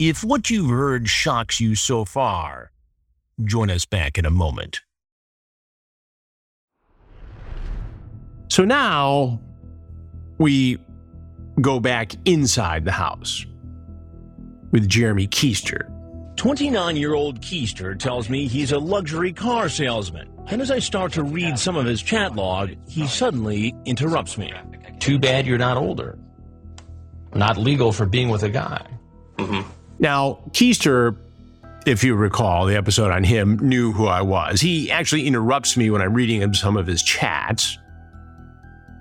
If 0.00 0.24
what 0.24 0.50
you've 0.50 0.68
heard 0.68 1.08
shocks 1.08 1.60
you 1.60 1.76
so 1.76 2.04
far, 2.04 2.72
join 3.44 3.70
us 3.70 3.84
back 3.84 4.18
in 4.18 4.26
a 4.26 4.30
moment. 4.30 4.80
So 8.48 8.64
now 8.64 9.40
we 10.38 10.78
go 11.60 11.78
back 11.78 12.14
inside 12.24 12.84
the 12.84 12.90
house 12.90 13.46
with 14.72 14.88
Jeremy 14.88 15.28
Keister. 15.28 15.88
29 16.34 16.96
year 16.96 17.14
old 17.14 17.40
Keister 17.40 17.96
tells 17.96 18.28
me 18.28 18.48
he's 18.48 18.72
a 18.72 18.78
luxury 18.80 19.32
car 19.32 19.68
salesman. 19.68 20.32
And 20.48 20.60
as 20.60 20.72
I 20.72 20.80
start 20.80 21.12
to 21.12 21.22
read 21.22 21.60
some 21.60 21.76
of 21.76 21.86
his 21.86 22.02
chat 22.02 22.34
log, 22.34 22.74
he 22.88 23.06
suddenly 23.06 23.72
interrupts 23.84 24.36
me. 24.36 24.52
Too 25.02 25.18
bad 25.18 25.48
you're 25.48 25.58
not 25.58 25.76
older. 25.76 26.16
Not 27.34 27.56
legal 27.58 27.90
for 27.90 28.06
being 28.06 28.28
with 28.28 28.44
a 28.44 28.48
guy. 28.48 28.86
Mm-hmm. 29.36 29.68
Now, 29.98 30.38
Keister, 30.50 31.16
if 31.84 32.04
you 32.04 32.14
recall 32.14 32.66
the 32.66 32.76
episode 32.76 33.10
on 33.10 33.24
him, 33.24 33.58
knew 33.58 33.90
who 33.90 34.06
I 34.06 34.22
was. 34.22 34.60
He 34.60 34.92
actually 34.92 35.26
interrupts 35.26 35.76
me 35.76 35.90
when 35.90 36.00
I'm 36.00 36.14
reading 36.14 36.40
him 36.40 36.54
some 36.54 36.76
of 36.76 36.86
his 36.86 37.02
chats. 37.02 37.78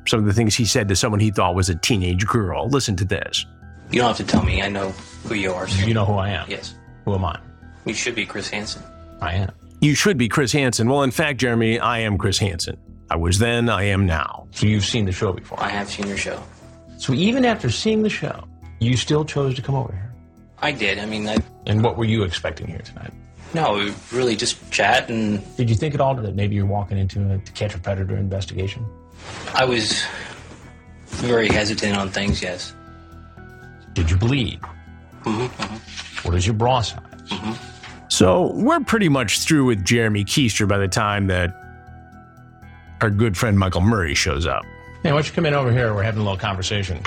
Some 0.07 0.21
of 0.21 0.25
the 0.25 0.33
things 0.33 0.55
he 0.55 0.65
said 0.65 0.87
to 0.87 0.95
someone 0.95 1.19
he 1.19 1.29
thought 1.29 1.53
was 1.53 1.69
a 1.69 1.75
teenage 1.75 2.25
girl. 2.25 2.67
Listen 2.67 2.95
to 2.95 3.05
this. 3.05 3.45
You 3.91 3.99
don't 3.99 4.07
have 4.07 4.17
to 4.17 4.23
tell 4.23 4.41
me. 4.41 4.63
I 4.63 4.69
know 4.69 4.89
who 5.25 5.35
you 5.35 5.53
are. 5.53 5.67
You 5.67 5.93
know 5.93 6.05
who 6.05 6.13
I 6.13 6.29
am? 6.29 6.49
Yes. 6.49 6.73
Who 7.05 7.13
am 7.13 7.25
I? 7.25 7.39
You 7.85 7.93
should 7.93 8.15
be 8.15 8.25
Chris 8.25 8.49
Hansen. 8.49 8.81
I 9.21 9.35
am. 9.35 9.51
You 9.81 9.93
should 9.93 10.17
be 10.17 10.29
Chris 10.29 10.51
Hansen. 10.51 10.89
Well, 10.89 11.03
in 11.03 11.11
fact, 11.11 11.39
Jeremy, 11.39 11.77
I 11.77 11.99
am 11.99 12.17
Chris 12.17 12.39
Hansen. 12.39 12.79
I 13.11 13.17
was 13.17 13.39
then, 13.39 13.67
I 13.67 13.83
am 13.83 14.05
now. 14.05 14.47
So 14.51 14.65
you've 14.65 14.85
seen 14.85 15.03
the 15.03 15.11
show 15.11 15.33
before? 15.33 15.61
I 15.61 15.67
have 15.67 15.89
seen 15.89 16.07
your 16.07 16.15
show. 16.15 16.41
So 16.97 17.13
even 17.13 17.43
after 17.43 17.69
seeing 17.69 18.03
the 18.03 18.09
show, 18.09 18.47
you 18.79 18.95
still 18.95 19.25
chose 19.25 19.53
to 19.55 19.61
come 19.61 19.75
over 19.75 19.91
here? 19.91 20.13
I 20.59 20.71
did. 20.71 20.97
I 20.97 21.05
mean, 21.05 21.27
I. 21.27 21.35
And 21.65 21.83
what 21.83 21.97
were 21.97 22.05
you 22.05 22.23
expecting 22.23 22.67
here 22.67 22.79
tonight? 22.79 23.11
No, 23.53 23.93
really 24.13 24.37
just 24.37 24.71
chat 24.71 25.09
and. 25.09 25.43
Did 25.57 25.69
you 25.69 25.75
think 25.75 25.93
at 25.93 25.99
all 25.99 26.15
that 26.15 26.35
maybe 26.35 26.55
you're 26.55 26.65
walking 26.65 26.97
into 26.97 27.29
a 27.33 27.37
to 27.37 27.51
catch 27.51 27.75
a 27.75 27.79
predator 27.79 28.15
investigation? 28.15 28.85
I 29.55 29.65
was 29.65 30.05
very 31.07 31.49
hesitant 31.49 31.97
on 31.97 32.11
things, 32.11 32.41
yes. 32.41 32.73
Did 33.91 34.09
you 34.09 34.15
bleed? 34.15 34.61
Mm-hmm, 35.23 35.41
mm-hmm. 35.41 36.27
What 36.29 36.37
is 36.37 36.47
your 36.47 36.55
bra 36.55 36.79
size? 36.79 37.03
Mm-hmm. 37.27 38.07
So 38.07 38.53
we're 38.53 38.79
pretty 38.79 39.09
much 39.09 39.39
through 39.39 39.65
with 39.65 39.83
Jeremy 39.83 40.23
Keister 40.23 40.65
by 40.65 40.77
the 40.77 40.87
time 40.87 41.27
that 41.27 41.60
our 43.01 43.09
good 43.09 43.35
friend 43.35 43.57
Michael 43.57 43.81
Murray 43.81 44.13
shows 44.13 44.45
up. 44.45 44.63
Hey, 45.03 45.11
why 45.11 45.17
don't 45.17 45.27
you 45.27 45.33
come 45.33 45.45
in 45.47 45.53
over 45.53 45.71
here? 45.71 45.93
We're 45.93 46.03
having 46.03 46.21
a 46.21 46.23
little 46.23 46.37
conversation. 46.37 47.01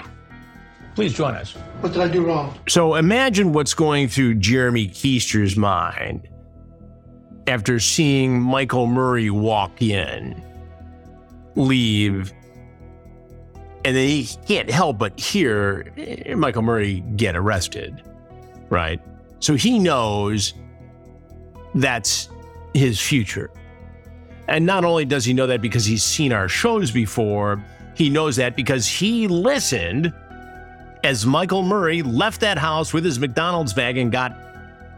Please 0.97 1.15
join 1.15 1.35
us. 1.35 1.53
What 1.81 1.93
did 1.93 2.03
I 2.03 2.09
do 2.09 2.27
wrong? 2.27 2.59
So 2.69 2.95
imagine 2.97 3.53
what's 3.53 3.75
going 3.75 4.09
through 4.09 4.35
Jeremy 4.37 4.89
Keister's 4.89 5.57
mind 5.57 6.29
after 7.47 7.79
seeing 7.79 8.41
Michael 8.41 8.87
Murray 8.87 9.31
walk 9.31 9.83
in, 9.83 10.43
leave, 11.57 12.33
and 13.85 13.95
then 13.95 14.09
he 14.09 14.29
can't 14.47 14.71
help 14.71 14.99
but 14.99 15.19
hear 15.19 15.93
eh, 15.97 16.35
Michael 16.35 16.63
Murray 16.63 17.01
get 17.17 17.37
arrested, 17.37 18.03
right? 18.71 19.01
So 19.41 19.55
he 19.55 19.79
knows 19.79 20.55
that's 21.75 22.29
his 22.73 23.01
future. 23.01 23.51
And 24.49 24.67
not 24.67 24.85
only 24.85 25.05
does 25.05 25.25
he 25.25 25.33
know 25.33 25.47
that 25.47 25.63
because 25.63 25.85
he's 25.85 26.03
seen 26.03 26.33
our 26.33 26.49
shows 26.49 26.91
before, 26.91 27.65
he 27.95 28.11
knows 28.11 28.37
that 28.37 28.57
because 28.57 28.87
he 28.87 29.27
listened 29.29 30.13
as 31.03 31.25
Michael 31.25 31.63
Murray 31.63 32.03
left 32.03 32.41
that 32.41 32.59
house 32.59 32.93
with 32.93 33.05
his 33.05 33.19
McDonald's 33.19 33.73
bag 33.73 33.99
and 33.99 34.11
got 34.11 34.37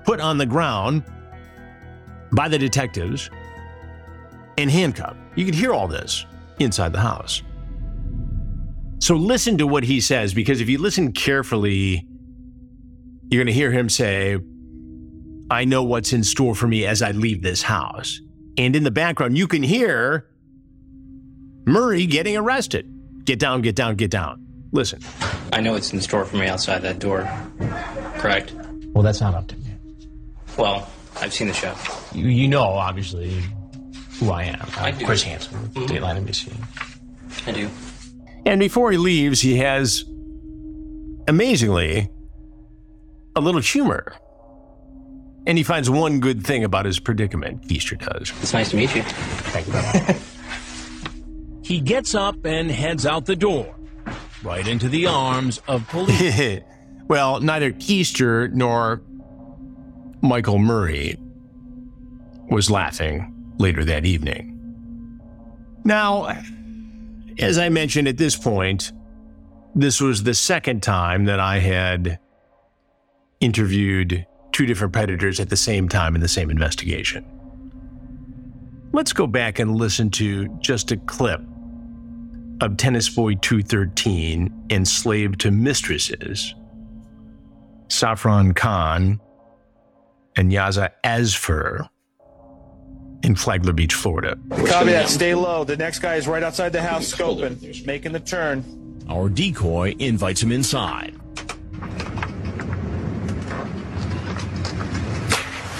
put 0.05 0.21
on 0.21 0.39
the 0.39 0.47
ground 0.47 1.03
by 2.33 2.49
the 2.49 2.59
detectives 2.59 3.31
and 4.57 4.71
handcuffed. 4.71 5.19
You 5.35 5.45
could 5.45 5.55
hear 5.55 5.73
all 5.73 5.89
this 5.89 6.25
inside 6.59 6.93
the 6.93 7.01
house. 7.01 7.43
So 8.99 9.15
listen 9.15 9.59
to 9.59 9.67
what 9.67 9.85
he 9.85 10.01
says 10.01 10.33
because 10.33 10.61
if 10.61 10.69
you 10.69 10.79
listen 10.79 11.13
carefully, 11.13 12.07
you're 13.29 13.43
going 13.43 13.53
to 13.53 13.53
hear 13.53 13.71
him 13.71 13.89
say, 13.89 14.39
I 15.51 15.65
know 15.65 15.85
what's 15.85 16.13
in 16.13 16.25
store 16.25 16.55
for 16.55 16.67
me 16.67 16.87
as 16.87 17.03
I 17.03 17.11
leave 17.11 17.43
this 17.43 17.63
house. 17.63 18.21
And 18.59 18.75
in 18.75 18.85
the 18.85 18.91
background, 18.91 19.37
you 19.37 19.47
can 19.47 19.63
hear 19.63 20.27
Murray 21.67 22.07
getting 22.07 22.37
arrested. 22.37 22.91
Get 23.25 23.39
down, 23.39 23.61
get 23.63 23.75
down, 23.77 23.97
get 23.97 24.11
down. 24.11 24.47
Listen. 24.73 25.01
I 25.53 25.61
know 25.61 25.73
what's 25.73 25.93
in 25.93 26.01
store 26.01 26.25
for 26.25 26.37
me 26.37 26.47
outside 26.47 26.81
that 26.83 26.99
door. 26.99 27.29
Correct? 28.19 28.53
Well, 28.95 29.03
that's 29.03 29.21
not 29.21 29.35
up 29.35 29.47
to 29.49 29.57
me. 29.57 29.65
Well, 30.59 30.89
I've 31.21 31.33
seen 31.35 31.49
the 31.49 31.55
show. 31.55 31.75
You, 32.13 32.29
you 32.29 32.49
know, 32.49 32.63
obviously, 32.63 33.43
who 34.19 34.31
I 34.31 34.45
am. 34.45 34.67
I 34.79 34.89
I'm 34.89 34.99
do. 34.99 35.05
Chris 35.05 35.23
Hansen, 35.23 35.55
Mhm. 35.75 35.87
Dateline 35.89 36.17
NBC. 36.19 36.53
I 37.47 37.53
do. 37.53 37.69
And 38.47 38.61
before 38.61 38.91
he 38.93 38.97
leaves, 38.99 39.41
he 39.41 39.57
has, 39.59 40.05
amazingly, 41.29 42.09
a 43.35 43.41
little 43.41 43.61
humor. 43.61 44.15
And 45.47 45.57
he 45.57 45.65
finds 45.65 45.89
one 45.89 46.19
good 46.19 46.45
thing 46.45 46.65
about 46.65 46.87
his 46.87 46.99
predicament, 46.99 47.69
Keister 47.69 47.99
does. 47.99 48.33
It's 48.43 48.53
nice 48.53 48.71
to 48.71 48.77
meet 48.77 48.95
you. 48.95 49.03
Thank 49.03 49.67
you 49.69 49.73
very 49.73 50.19
he 51.63 51.81
gets 51.81 52.15
up 52.15 52.45
and 52.45 52.71
heads 52.71 53.07
out 53.07 53.27
the 53.27 53.37
door, 53.37 53.75
right 54.43 54.67
into 54.67 54.89
the 54.89 55.07
arms 55.07 55.61
of 55.69 55.87
police. 55.89 56.61
well, 57.09 57.41
neither 57.41 57.73
Keister 57.73 58.53
nor 58.53 59.03
Michael 60.21 60.59
Murray 60.59 61.17
was 62.51 62.71
laughing 62.71 63.55
later 63.59 63.85
that 63.85 64.05
evening. 64.05 64.53
Now, 65.85 66.37
as 67.39 67.59
I 67.59 67.69
mentioned 67.69 68.09
at 68.09 68.17
this 68.17 68.37
point, 68.37 68.93
this 69.75 70.01
was 70.01 70.23
the 70.23 70.35
second 70.35 70.83
time 70.83 71.27
that 71.27 71.39
I 71.39 71.59
had 71.59 72.19
interviewed 73.41 74.27
two 74.57 74.65
different 74.65 74.91
predators 74.91 75.39
at 75.39 75.51
the 75.51 75.57
same 75.57 75.87
time 75.87 76.15
in 76.15 76.23
the 76.23 76.29
same 76.29 76.49
investigation. 76.49 77.23
Let's 78.91 79.13
go 79.13 79.27
back 79.27 79.59
and 79.59 79.77
listen 79.77 80.09
to 80.13 80.49
just 80.61 80.91
a 80.93 80.97
clip 80.97 81.43
of 82.63 82.79
Tennis 82.79 83.07
Boy 83.07 83.35
213 83.35 84.69
enslaved 84.71 85.41
to 85.41 85.51
mistresses, 85.51 86.55
Safran 87.89 88.57
Khan 88.57 89.21
and 90.37 90.51
Yaza 90.51 90.89
Asfer 91.05 91.87
in 93.23 93.37
Flagler 93.37 93.75
Beach, 93.75 93.93
Florida. 93.93 94.39
Copy 94.49 94.93
that. 94.93 95.11
Stay 95.11 95.35
low. 95.35 95.65
The 95.65 95.77
next 95.77 95.99
guy 95.99 96.15
is 96.15 96.27
right 96.27 96.43
outside 96.43 96.73
the 96.73 96.81
house 96.81 97.13
scoping, 97.13 97.85
making 97.85 98.13
the 98.13 98.21
turn. 98.21 99.05
Our 99.07 99.29
decoy 99.29 99.95
invites 99.99 100.43
him 100.43 100.51
inside. 100.51 101.15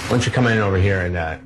Why 0.07 0.11
don't 0.11 0.25
you 0.25 0.31
come 0.31 0.47
in 0.47 0.59
over 0.59 0.77
here 0.77 1.01
and 1.01 1.17
uh, 1.17 1.37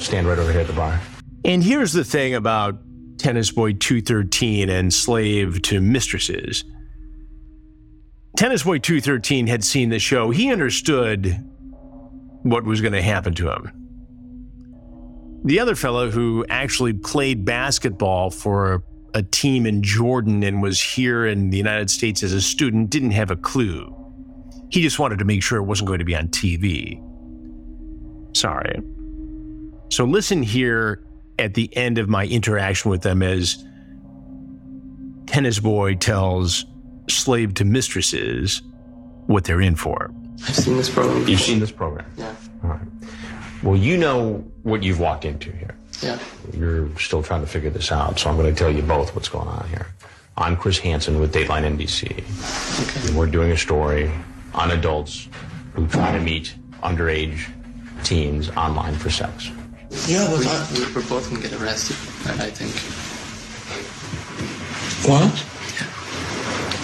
stand 0.00 0.26
right 0.26 0.36
over 0.36 0.50
here 0.50 0.62
at 0.62 0.66
the 0.66 0.72
bar? 0.72 1.00
And 1.44 1.62
here's 1.62 1.92
the 1.92 2.02
thing 2.02 2.34
about 2.34 2.76
Tennis 3.16 3.52
Boy 3.52 3.74
213 3.74 4.68
and 4.68 4.92
Slave 4.92 5.62
to 5.62 5.80
Mistresses. 5.80 6.64
Tennis 8.36 8.64
Boy 8.64 8.80
213 8.80 9.46
had 9.46 9.62
seen 9.62 9.90
the 9.90 10.00
show. 10.00 10.30
He 10.30 10.50
understood 10.50 11.48
what 12.42 12.64
was 12.64 12.80
going 12.80 12.92
to 12.92 13.02
happen 13.02 13.34
to 13.34 13.52
him. 13.52 13.70
The 15.44 15.60
other 15.60 15.76
fellow 15.76 16.10
who 16.10 16.44
actually 16.48 16.94
played 16.94 17.44
basketball 17.44 18.30
for 18.30 18.82
a 19.14 19.22
team 19.22 19.64
in 19.64 19.80
Jordan 19.80 20.42
and 20.42 20.60
was 20.60 20.82
here 20.82 21.24
in 21.24 21.50
the 21.50 21.56
United 21.56 21.88
States 21.88 22.24
as 22.24 22.32
a 22.32 22.42
student 22.42 22.90
didn't 22.90 23.12
have 23.12 23.30
a 23.30 23.36
clue. 23.36 23.94
He 24.70 24.82
just 24.82 24.98
wanted 24.98 25.20
to 25.20 25.24
make 25.24 25.44
sure 25.44 25.58
it 25.58 25.66
wasn't 25.66 25.86
going 25.86 26.00
to 26.00 26.04
be 26.04 26.16
on 26.16 26.26
TV. 26.26 27.00
Sorry. 28.32 28.80
So 29.90 30.04
listen 30.04 30.42
here 30.42 31.02
at 31.38 31.54
the 31.54 31.74
end 31.76 31.98
of 31.98 32.08
my 32.08 32.26
interaction 32.26 32.90
with 32.90 33.02
them 33.02 33.22
as 33.22 33.62
tennis 35.26 35.58
boy 35.58 35.94
tells 35.94 36.64
slave 37.08 37.54
to 37.54 37.64
mistresses 37.64 38.62
what 39.26 39.44
they're 39.44 39.60
in 39.60 39.76
for. 39.76 40.10
I've 40.48 40.56
seen 40.56 40.76
this 40.76 40.90
program. 40.90 41.26
You've 41.28 41.40
seen 41.40 41.60
this 41.60 41.70
program? 41.70 42.10
Yeah. 42.16 42.34
All 42.64 42.70
right. 42.70 42.80
Well, 43.62 43.76
you 43.76 43.96
know 43.96 44.44
what 44.62 44.82
you've 44.82 44.98
walked 44.98 45.24
into 45.24 45.52
here. 45.52 45.76
Yeah. 46.02 46.18
You're 46.52 46.88
still 46.98 47.22
trying 47.22 47.42
to 47.42 47.46
figure 47.46 47.70
this 47.70 47.92
out, 47.92 48.18
so 48.18 48.28
I'm 48.28 48.36
going 48.36 48.52
to 48.52 48.58
tell 48.58 48.70
you 48.70 48.82
both 48.82 49.14
what's 49.14 49.28
going 49.28 49.48
on 49.48 49.68
here. 49.68 49.86
I'm 50.36 50.56
Chris 50.56 50.78
Hansen 50.78 51.20
with 51.20 51.32
Dateline 51.32 51.76
NBC. 51.76 52.10
Okay. 52.10 53.08
And 53.08 53.18
we're 53.18 53.26
doing 53.26 53.52
a 53.52 53.56
story 53.56 54.10
on 54.54 54.70
adults 54.70 55.28
who 55.74 55.86
try 55.86 56.12
to 56.12 56.20
meet 56.20 56.54
underage 56.82 57.48
teens 58.04 58.50
online 58.50 58.94
for 58.94 59.10
sex. 59.10 59.50
Yeah, 60.06 60.26
but 60.30 60.46
I, 60.46 60.68
we- 60.72 60.94
we're 60.94 61.08
both 61.08 61.28
gonna 61.30 61.42
get 61.42 61.52
arrested, 61.60 61.96
I 62.26 62.46
I 62.46 62.50
think. 62.50 62.72
What? 65.08 65.46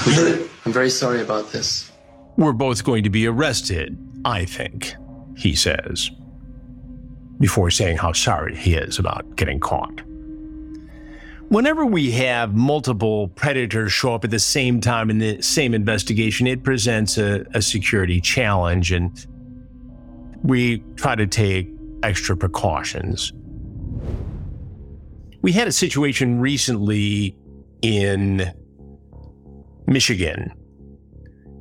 I'm 0.07 0.15
very, 0.15 0.49
I'm 0.65 0.73
very 0.73 0.91
sorry 0.91 1.21
about 1.23 1.53
this. 1.53 1.91
We're 2.37 2.53
both 2.53 2.83
going 2.85 3.05
to 3.05 3.11
be 3.11 3.27
arrested, 3.27 3.97
I 4.25 4.45
think, 4.45 4.95
he 5.37 5.55
says, 5.55 6.11
before 7.39 7.71
saying 7.71 7.99
how 7.99 8.13
sorry 8.13 8.57
he 8.57 8.75
is 8.75 8.99
about 8.99 9.37
getting 9.37 9.61
caught. 9.61 10.03
Whenever 11.49 11.87
we 11.87 12.11
have 12.13 12.55
multiple 12.55 13.29
predators 13.29 13.93
show 13.93 14.15
up 14.15 14.25
at 14.25 14.31
the 14.31 14.39
same 14.39 14.81
time 14.81 15.11
in 15.11 15.19
the 15.19 15.41
same 15.41 15.73
investigation, 15.75 16.47
it 16.47 16.63
presents 16.63 17.17
a, 17.19 17.45
a 17.55 17.63
security 17.63 18.21
challenge, 18.21 18.93
and 18.93 19.27
we 20.43 20.79
try 20.97 21.15
to 21.15 21.27
take 21.27 21.69
extra 22.03 22.37
precautions. 22.37 23.33
We 25.43 25.53
had 25.53 25.69
a 25.69 25.73
situation 25.73 26.41
recently 26.41 27.37
in 27.83 28.53
Michigan 29.87 30.53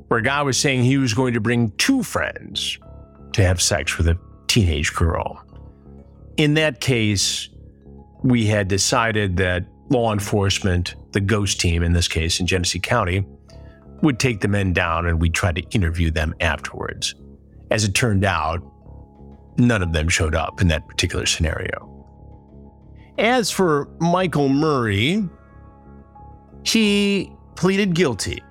where 0.08 0.20
a 0.20 0.22
guy 0.22 0.42
was 0.42 0.56
saying 0.56 0.84
he 0.84 0.98
was 0.98 1.14
going 1.14 1.34
to 1.34 1.40
bring 1.40 1.70
two 1.72 2.02
friends 2.02 2.78
to 3.32 3.42
have 3.42 3.60
sex 3.60 3.98
with 3.98 4.08
a 4.08 4.18
teenage 4.46 4.94
girl. 4.94 5.44
In 6.36 6.54
that 6.54 6.80
case, 6.80 7.48
we 8.22 8.46
had 8.46 8.68
decided 8.68 9.36
that 9.36 9.66
law 9.90 10.12
enforcement, 10.12 10.94
the 11.12 11.20
ghost 11.20 11.60
team 11.60 11.82
in 11.82 11.92
this 11.92 12.08
case 12.08 12.40
in 12.40 12.46
Genesee 12.46 12.80
County, 12.80 13.26
would 14.02 14.18
take 14.18 14.40
the 14.40 14.48
men 14.48 14.72
down 14.72 15.06
and 15.06 15.20
we'd 15.20 15.34
try 15.34 15.52
to 15.52 15.60
interview 15.70 16.10
them 16.10 16.34
afterwards. 16.40 17.14
As 17.70 17.84
it 17.84 17.94
turned 17.94 18.24
out, 18.24 18.62
none 19.58 19.82
of 19.82 19.92
them 19.92 20.08
showed 20.08 20.34
up 20.34 20.60
in 20.60 20.68
that 20.68 20.86
particular 20.88 21.26
scenario. 21.26 21.94
As 23.18 23.50
for 23.50 23.88
Michael 23.98 24.48
Murray, 24.48 25.28
he 26.64 27.32
pleaded 27.56 27.94
guilty 27.94 28.42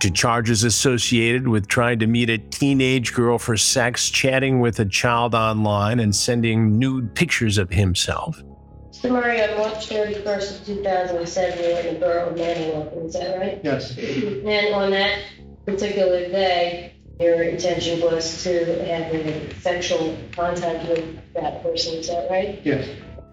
to 0.00 0.10
charges 0.10 0.64
associated 0.64 1.46
with 1.46 1.68
trying 1.68 1.98
to 1.98 2.06
meet 2.06 2.30
a 2.30 2.38
teenage 2.38 3.12
girl 3.12 3.38
for 3.38 3.56
sex, 3.56 4.08
chatting 4.08 4.58
with 4.60 4.80
a 4.80 4.86
child 4.86 5.34
online, 5.34 6.00
and 6.00 6.14
sending 6.16 6.78
nude 6.78 7.14
pictures 7.14 7.58
of 7.58 7.70
himself. 7.70 8.42
Mr. 8.90 9.12
Murray, 9.12 9.42
on 9.42 9.56
March 9.58 9.88
31st 9.88 10.60
of 10.60 10.66
2007, 10.66 11.58
you 11.64 11.74
went 11.74 11.88
to 11.88 11.94
Borough 12.00 12.34
Manning, 12.34 13.04
is 13.06 13.12
that 13.14 13.38
right? 13.38 13.60
Yes. 13.62 13.96
And 13.96 14.74
on 14.74 14.90
that 14.90 15.22
particular 15.64 16.28
day, 16.28 16.94
your 17.20 17.42
intention 17.42 18.00
was 18.00 18.42
to 18.44 18.82
have 18.86 19.14
a 19.14 19.54
sexual 19.60 20.16
contact 20.32 20.88
with 20.88 21.34
that 21.34 21.62
person, 21.62 21.94
is 21.98 22.08
that 22.08 22.28
right? 22.30 22.60
Yes. 22.64 22.88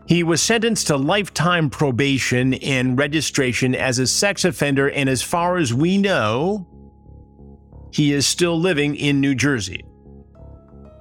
He 0.08 0.24
was 0.24 0.42
sentenced 0.42 0.88
to 0.88 0.98
lifetime 0.98 1.70
probation 1.70 2.56
and 2.56 2.98
registration 2.98 3.74
as 3.74 4.00
a 4.00 4.08
sex 4.08 4.46
offender, 4.46 4.90
and 4.90 5.10
as 5.10 5.22
far 5.22 5.58
as 5.58 5.74
we 5.74 5.98
know, 5.98 6.68
he 7.92 8.14
is 8.14 8.28
still 8.28 8.60
living 8.60 8.96
in 8.96 9.22
New 9.22 9.36
Jersey, 9.36 9.84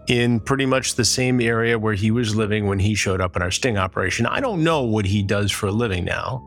in 0.09 0.39
pretty 0.39 0.67
much 0.67 0.95
the 0.95 1.05
same 1.05 1.41
area 1.41 1.79
where 1.79 1.95
he 1.95 2.13
was 2.13 2.37
living 2.37 2.67
when 2.67 2.79
he 2.79 2.95
showed 2.95 3.21
up 3.21 3.35
in 3.35 3.43
our 3.43 3.51
sting 3.51 3.77
operation. 3.77 4.27
I 4.27 4.41
don't 4.41 4.63
know 4.63 4.83
what 4.83 5.05
he 5.05 5.23
does 5.23 5.51
for 5.51 5.67
a 5.67 5.73
living 5.73 6.05
now. 6.05 6.45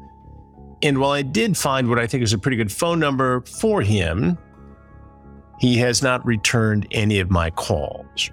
And 0.81 0.99
while 0.99 1.11
I 1.11 1.21
did 1.21 1.57
find 1.57 1.89
what 1.89 1.99
I 1.99 2.07
think 2.07 2.23
is 2.23 2.31
a 2.31 2.37
pretty 2.37 2.55
good 2.55 2.71
phone 2.71 2.99
number 2.99 3.41
for 3.41 3.81
him, 3.81 4.37
he 5.59 5.77
has 5.77 6.01
not 6.01 6.25
returned 6.25 6.87
any 6.91 7.19
of 7.19 7.29
my 7.29 7.49
calls. 7.51 8.31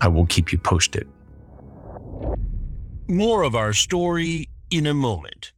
I 0.00 0.08
will 0.08 0.26
keep 0.26 0.52
you 0.52 0.58
posted. 0.58 1.08
More 3.08 3.42
of 3.42 3.54
our 3.54 3.72
story 3.72 4.48
in 4.70 4.86
a 4.86 4.94
moment. 4.94 5.52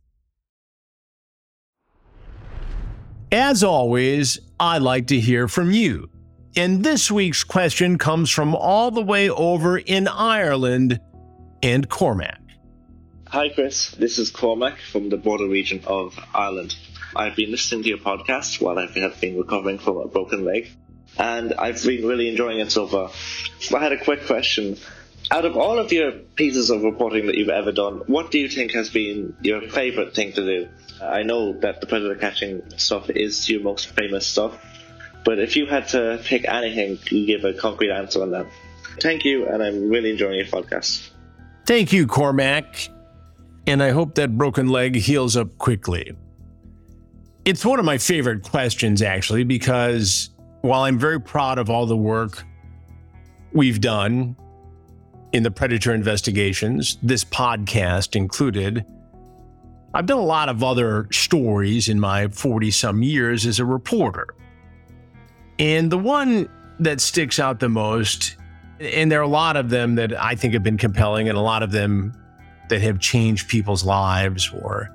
As 3.33 3.63
always, 3.63 4.39
I 4.61 4.79
like 4.79 5.09
to 5.09 5.21
hear 5.21 5.49
from 5.49 5.71
you. 5.71 6.09
And 6.57 6.83
this 6.83 7.11
week's 7.11 7.45
question 7.45 7.99
comes 7.99 8.31
from 8.31 8.55
all 8.55 8.91
the 8.91 9.03
way 9.03 9.29
over 9.29 9.79
in 9.79 10.09
Ireland 10.09 11.01
and 11.63 11.89
Cormac. 11.89 12.41
Hi, 13.29 13.51
Chris. 13.51 13.91
This 13.93 14.19
is 14.19 14.31
Cormac 14.31 14.79
from 14.79 15.11
the 15.11 15.19
border 15.19 15.47
region 15.47 15.83
of 15.87 16.19
Ireland. 16.35 16.77
I've 17.19 17.35
been 17.35 17.51
listening 17.51 17.83
to 17.83 17.89
your 17.89 17.99
podcast 17.99 18.61
while 18.61 18.79
I 18.79 18.87
have 18.87 19.21
been 19.21 19.37
recovering 19.37 19.79
from 19.79 19.97
a 19.97 20.07
broken 20.07 20.45
leg, 20.45 20.69
and 21.19 21.53
I've 21.53 21.83
been 21.83 22.07
really 22.07 22.29
enjoying 22.29 22.61
it 22.61 22.71
so 22.71 22.87
far. 22.87 23.11
I 23.75 23.83
had 23.83 23.91
a 23.91 23.99
quick 23.99 24.25
question. 24.27 24.77
Out 25.33 25.45
of 25.45 25.57
all 25.57 25.81
of 25.81 25.93
your 25.93 26.13
pieces 26.13 26.71
of 26.71 26.85
reporting 26.85 27.27
that 27.27 27.35
you've 27.35 27.49
ever 27.49 27.73
done, 27.73 28.03
what 28.07 28.31
do 28.31 28.39
you 28.39 28.49
think 28.49 28.71
has 28.73 28.89
been 28.89 29.37
your 29.43 29.63
favorite 29.63 30.15
thing 30.15 30.33
to 30.35 30.47
do? 30.47 30.69
I 31.03 31.25
know 31.25 31.59
that 31.59 31.81
the 31.81 31.89
predator 31.89 32.15
catching 32.15 32.63
stuff 32.79 33.11
is 33.11 33.49
your 33.49 33.63
most 33.63 33.89
famous 33.89 34.25
stuff, 34.25 34.57
but 35.25 35.41
if 35.41 35.57
you 35.57 35.67
had 35.67 35.89
to 35.89 36.21
pick 36.23 36.47
anything, 36.47 37.01
you 37.11 37.27
give 37.27 37.45
a 37.45 37.53
concrete 37.53 37.91
answer 37.91 38.23
on 38.23 38.31
that. 38.31 38.47
Thank 39.01 39.25
you, 39.25 39.49
and 39.49 39.61
I'm 39.61 39.89
really 39.89 40.11
enjoying 40.11 40.37
your 40.37 40.47
podcast. 40.47 41.11
Thank 41.67 41.93
you, 41.93 42.07
Cormac. 42.07 42.89
And 43.67 43.83
I 43.83 43.91
hope 43.91 44.15
that 44.15 44.39
broken 44.39 44.69
leg 44.69 44.95
heals 44.95 45.37
up 45.37 45.59
quickly. 45.59 46.15
It's 47.49 47.65
one 47.65 47.79
of 47.79 47.87
my 47.87 47.97
favorite 47.97 48.43
questions, 48.43 49.01
actually, 49.01 49.43
because 49.43 50.29
while 50.61 50.83
I'm 50.83 50.99
very 50.99 51.19
proud 51.19 51.59
of 51.59 51.71
all 51.71 51.87
the 51.87 51.97
work 51.97 52.45
we've 53.55 53.81
done 53.81 54.37
in 55.33 55.45
the 55.45 55.51
predator 55.51 55.95
investigations, 55.95 56.99
this 57.03 57.25
podcast 57.25 58.15
included, 58.17 58.85
I've 59.95 60.05
done 60.05 60.19
a 60.19 60.27
lot 60.27 60.51
of 60.51 60.63
other 60.63 61.09
stories 61.11 61.89
in 61.89 61.99
my 61.99 62.29
40 62.29 62.71
some 62.71 63.03
years 63.03 63.47
as 63.47 63.59
a 63.59 63.65
reporter. 63.65 64.27
And 65.59 65.91
the 65.91 65.97
one 65.97 66.51
that 66.81 67.01
sticks 67.01 67.39
out 67.39 67.61
the 67.61 67.71
most, 67.71 68.37
and 68.79 69.11
there 69.11 69.21
are 69.21 69.23
a 69.23 69.27
lot 69.27 69.57
of 69.57 69.71
them 69.71 69.95
that 69.95 70.13
I 70.23 70.35
think 70.35 70.53
have 70.53 70.63
been 70.63 70.77
compelling, 70.77 71.31
and 71.31 71.39
a 71.39 71.41
lot 71.41 71.63
of 71.63 71.73
them 71.73 72.13
that 72.69 72.83
have 72.83 73.01
changed 73.01 73.49
people's 73.49 73.85
lives 73.85 74.53
or 74.53 74.91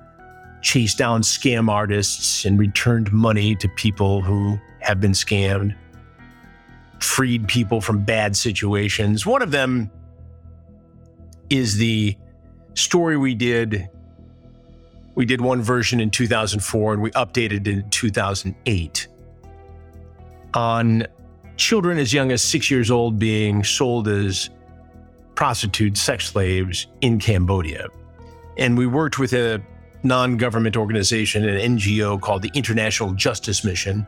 chased 0.63 0.97
down 0.97 1.21
scam 1.21 1.69
artists 1.69 2.45
and 2.45 2.57
returned 2.57 3.11
money 3.11 3.53
to 3.55 3.67
people 3.69 4.21
who 4.21 4.57
have 4.79 4.99
been 4.99 5.11
scammed, 5.11 5.75
freed 6.99 7.47
people 7.47 7.81
from 7.81 8.03
bad 8.03 8.35
situations. 8.35 9.25
One 9.25 9.41
of 9.41 9.51
them 9.51 9.91
is 11.49 11.77
the 11.77 12.17
story 12.73 13.17
we 13.17 13.35
did. 13.35 13.89
We 15.15 15.25
did 15.25 15.41
one 15.41 15.61
version 15.61 15.99
in 15.99 16.09
2004 16.09 16.93
and 16.93 17.03
we 17.03 17.11
updated 17.11 17.67
it 17.67 17.67
in 17.67 17.89
2008 17.91 19.07
on 20.55 21.05
children 21.57 21.97
as 21.97 22.13
young 22.13 22.31
as 22.31 22.41
six 22.41 22.71
years 22.71 22.89
old 22.89 23.19
being 23.19 23.63
sold 23.63 24.07
as 24.07 24.49
prostitutes, 25.35 26.01
sex 26.01 26.27
slaves 26.27 26.87
in 27.01 27.19
Cambodia. 27.19 27.87
And 28.57 28.77
we 28.77 28.87
worked 28.87 29.19
with 29.19 29.33
a 29.33 29.61
non 30.03 30.37
government 30.37 30.77
organization, 30.77 31.47
an 31.47 31.77
NGO 31.77 32.19
called 32.19 32.41
the 32.41 32.51
International 32.53 33.13
Justice 33.13 33.63
Mission, 33.63 34.05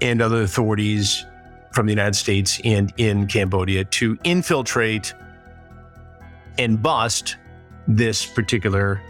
and 0.00 0.22
other 0.22 0.42
authorities 0.42 1.24
from 1.72 1.86
the 1.86 1.92
United 1.92 2.16
States 2.16 2.60
and 2.64 2.92
in 2.96 3.26
Cambodia 3.26 3.84
to 3.84 4.18
infiltrate 4.24 5.14
and 6.58 6.82
bust 6.82 7.36
this 7.86 8.26
particular 8.26 9.00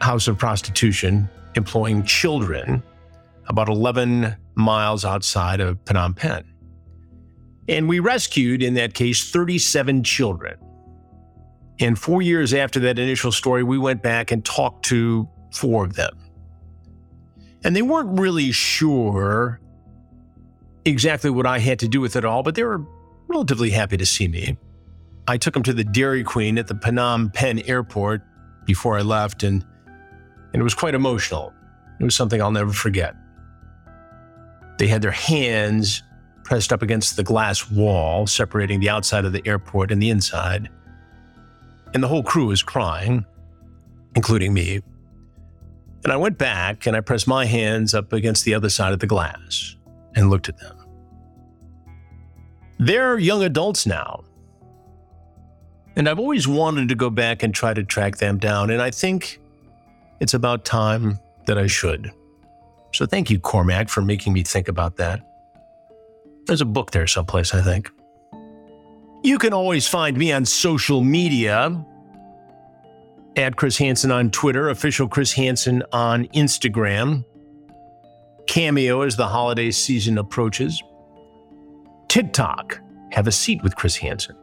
house 0.00 0.28
of 0.28 0.38
prostitution, 0.38 1.28
employing 1.54 2.02
children 2.04 2.82
about 3.48 3.68
11 3.68 4.34
miles 4.54 5.04
outside 5.04 5.60
of 5.60 5.82
Phnom 5.84 6.16
Penh. 6.16 6.44
And 7.68 7.88
we 7.88 7.98
rescued, 7.98 8.62
in 8.62 8.74
that 8.74 8.94
case, 8.94 9.30
37 9.30 10.02
children. 10.02 10.56
And 11.80 11.98
four 11.98 12.22
years 12.22 12.54
after 12.54 12.80
that 12.80 12.98
initial 12.98 13.32
story, 13.32 13.62
we 13.62 13.78
went 13.78 14.02
back 14.02 14.30
and 14.30 14.44
talked 14.44 14.86
to 14.86 15.28
four 15.52 15.84
of 15.84 15.94
them. 15.94 16.16
And 17.64 17.74
they 17.74 17.82
weren't 17.82 18.18
really 18.18 18.52
sure 18.52 19.60
exactly 20.84 21.30
what 21.30 21.46
I 21.46 21.58
had 21.58 21.78
to 21.80 21.88
do 21.88 22.00
with 22.00 22.16
it 22.16 22.24
all, 22.24 22.42
but 22.42 22.54
they 22.54 22.62
were 22.62 22.82
relatively 23.28 23.70
happy 23.70 23.96
to 23.96 24.06
see 24.06 24.28
me. 24.28 24.56
I 25.28 25.36
took 25.36 25.54
them 25.54 25.64
to 25.64 25.72
the 25.72 25.84
Dairy 25.84 26.22
Queen 26.22 26.58
at 26.58 26.68
the 26.68 26.74
Phnom 26.74 27.34
Penh 27.34 27.62
airport 27.68 28.22
before 28.64 28.96
I 28.96 29.02
left, 29.02 29.42
and 29.42 29.64
And 30.52 30.60
it 30.60 30.64
was 30.64 30.74
quite 30.74 30.94
emotional. 30.94 31.52
It 32.00 32.04
was 32.04 32.14
something 32.14 32.40
I'll 32.40 32.52
never 32.52 32.72
forget. 32.72 33.14
They 34.78 34.86
had 34.86 35.02
their 35.02 35.10
hands 35.10 36.02
pressed 36.44 36.72
up 36.72 36.82
against 36.82 37.16
the 37.16 37.24
glass 37.24 37.70
wall 37.70 38.26
separating 38.26 38.80
the 38.80 38.88
outside 38.88 39.24
of 39.24 39.32
the 39.32 39.46
airport 39.46 39.90
and 39.90 40.00
the 40.00 40.10
inside. 40.10 40.68
And 41.96 42.02
the 42.02 42.08
whole 42.08 42.22
crew 42.22 42.48
was 42.48 42.62
crying, 42.62 43.24
including 44.16 44.52
me. 44.52 44.82
And 46.04 46.12
I 46.12 46.16
went 46.18 46.36
back 46.36 46.86
and 46.86 46.94
I 46.94 47.00
pressed 47.00 47.26
my 47.26 47.46
hands 47.46 47.94
up 47.94 48.12
against 48.12 48.44
the 48.44 48.52
other 48.52 48.68
side 48.68 48.92
of 48.92 48.98
the 48.98 49.06
glass 49.06 49.76
and 50.14 50.28
looked 50.28 50.50
at 50.50 50.58
them. 50.58 50.76
They're 52.78 53.18
young 53.18 53.42
adults 53.42 53.86
now. 53.86 54.24
And 55.96 56.06
I've 56.06 56.18
always 56.18 56.46
wanted 56.46 56.90
to 56.90 56.94
go 56.94 57.08
back 57.08 57.42
and 57.42 57.54
try 57.54 57.72
to 57.72 57.82
track 57.82 58.18
them 58.18 58.36
down, 58.36 58.68
and 58.68 58.82
I 58.82 58.90
think 58.90 59.40
it's 60.20 60.34
about 60.34 60.66
time 60.66 61.18
that 61.46 61.56
I 61.56 61.66
should. 61.66 62.12
So 62.92 63.06
thank 63.06 63.30
you, 63.30 63.38
Cormac, 63.38 63.88
for 63.88 64.02
making 64.02 64.34
me 64.34 64.42
think 64.42 64.68
about 64.68 64.96
that. 64.96 65.26
There's 66.44 66.60
a 66.60 66.66
book 66.66 66.90
there 66.90 67.06
someplace, 67.06 67.54
I 67.54 67.62
think. 67.62 67.90
You 69.26 69.38
can 69.38 69.52
always 69.52 69.88
find 69.88 70.16
me 70.16 70.30
on 70.30 70.44
social 70.44 71.02
media 71.02 71.84
at 73.34 73.56
Chris 73.56 73.76
Hansen 73.76 74.12
on 74.12 74.30
Twitter, 74.30 74.68
official 74.68 75.08
Chris 75.08 75.32
Hansen 75.32 75.82
on 75.90 76.26
Instagram, 76.26 77.24
Cameo 78.46 79.00
as 79.00 79.16
the 79.16 79.26
holiday 79.26 79.72
season 79.72 80.18
approaches, 80.18 80.80
TikTok, 82.06 82.80
have 83.10 83.26
a 83.26 83.32
seat 83.32 83.60
with 83.64 83.74
Chris 83.74 83.96
Hansen. 83.96 84.36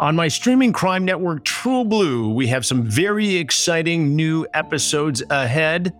On 0.00 0.16
my 0.16 0.28
streaming 0.28 0.72
crime 0.72 1.04
network, 1.04 1.44
TruBlu, 1.44 2.34
we 2.34 2.46
have 2.46 2.64
some 2.64 2.84
very 2.84 3.36
exciting 3.36 4.16
new 4.16 4.46
episodes 4.54 5.22
ahead. 5.28 5.94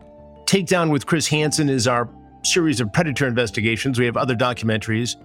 Takedown 0.46 0.90
with 0.90 1.04
Chris 1.04 1.26
Hansen 1.26 1.68
is 1.68 1.86
our 1.86 2.08
series 2.44 2.80
of 2.80 2.90
predator 2.94 3.26
investigations. 3.26 3.98
We 3.98 4.06
have 4.06 4.16
other 4.16 4.34
documentaries. 4.34 5.16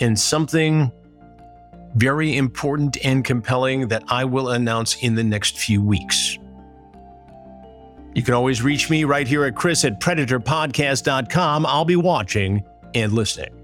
And 0.00 0.18
something 0.18 0.92
very 1.94 2.36
important 2.36 2.98
and 3.04 3.24
compelling 3.24 3.88
that 3.88 4.04
I 4.08 4.24
will 4.24 4.50
announce 4.50 4.96
in 4.96 5.14
the 5.14 5.24
next 5.24 5.58
few 5.58 5.82
weeks. 5.82 6.38
You 8.14 8.22
can 8.22 8.34
always 8.34 8.62
reach 8.62 8.88
me 8.88 9.04
right 9.04 9.26
here 9.26 9.44
at 9.44 9.54
Chris 9.54 9.84
at 9.84 10.00
PredatorPodcast.com. 10.00 11.66
I'll 11.66 11.84
be 11.84 11.96
watching 11.96 12.64
and 12.94 13.12
listening. 13.12 13.55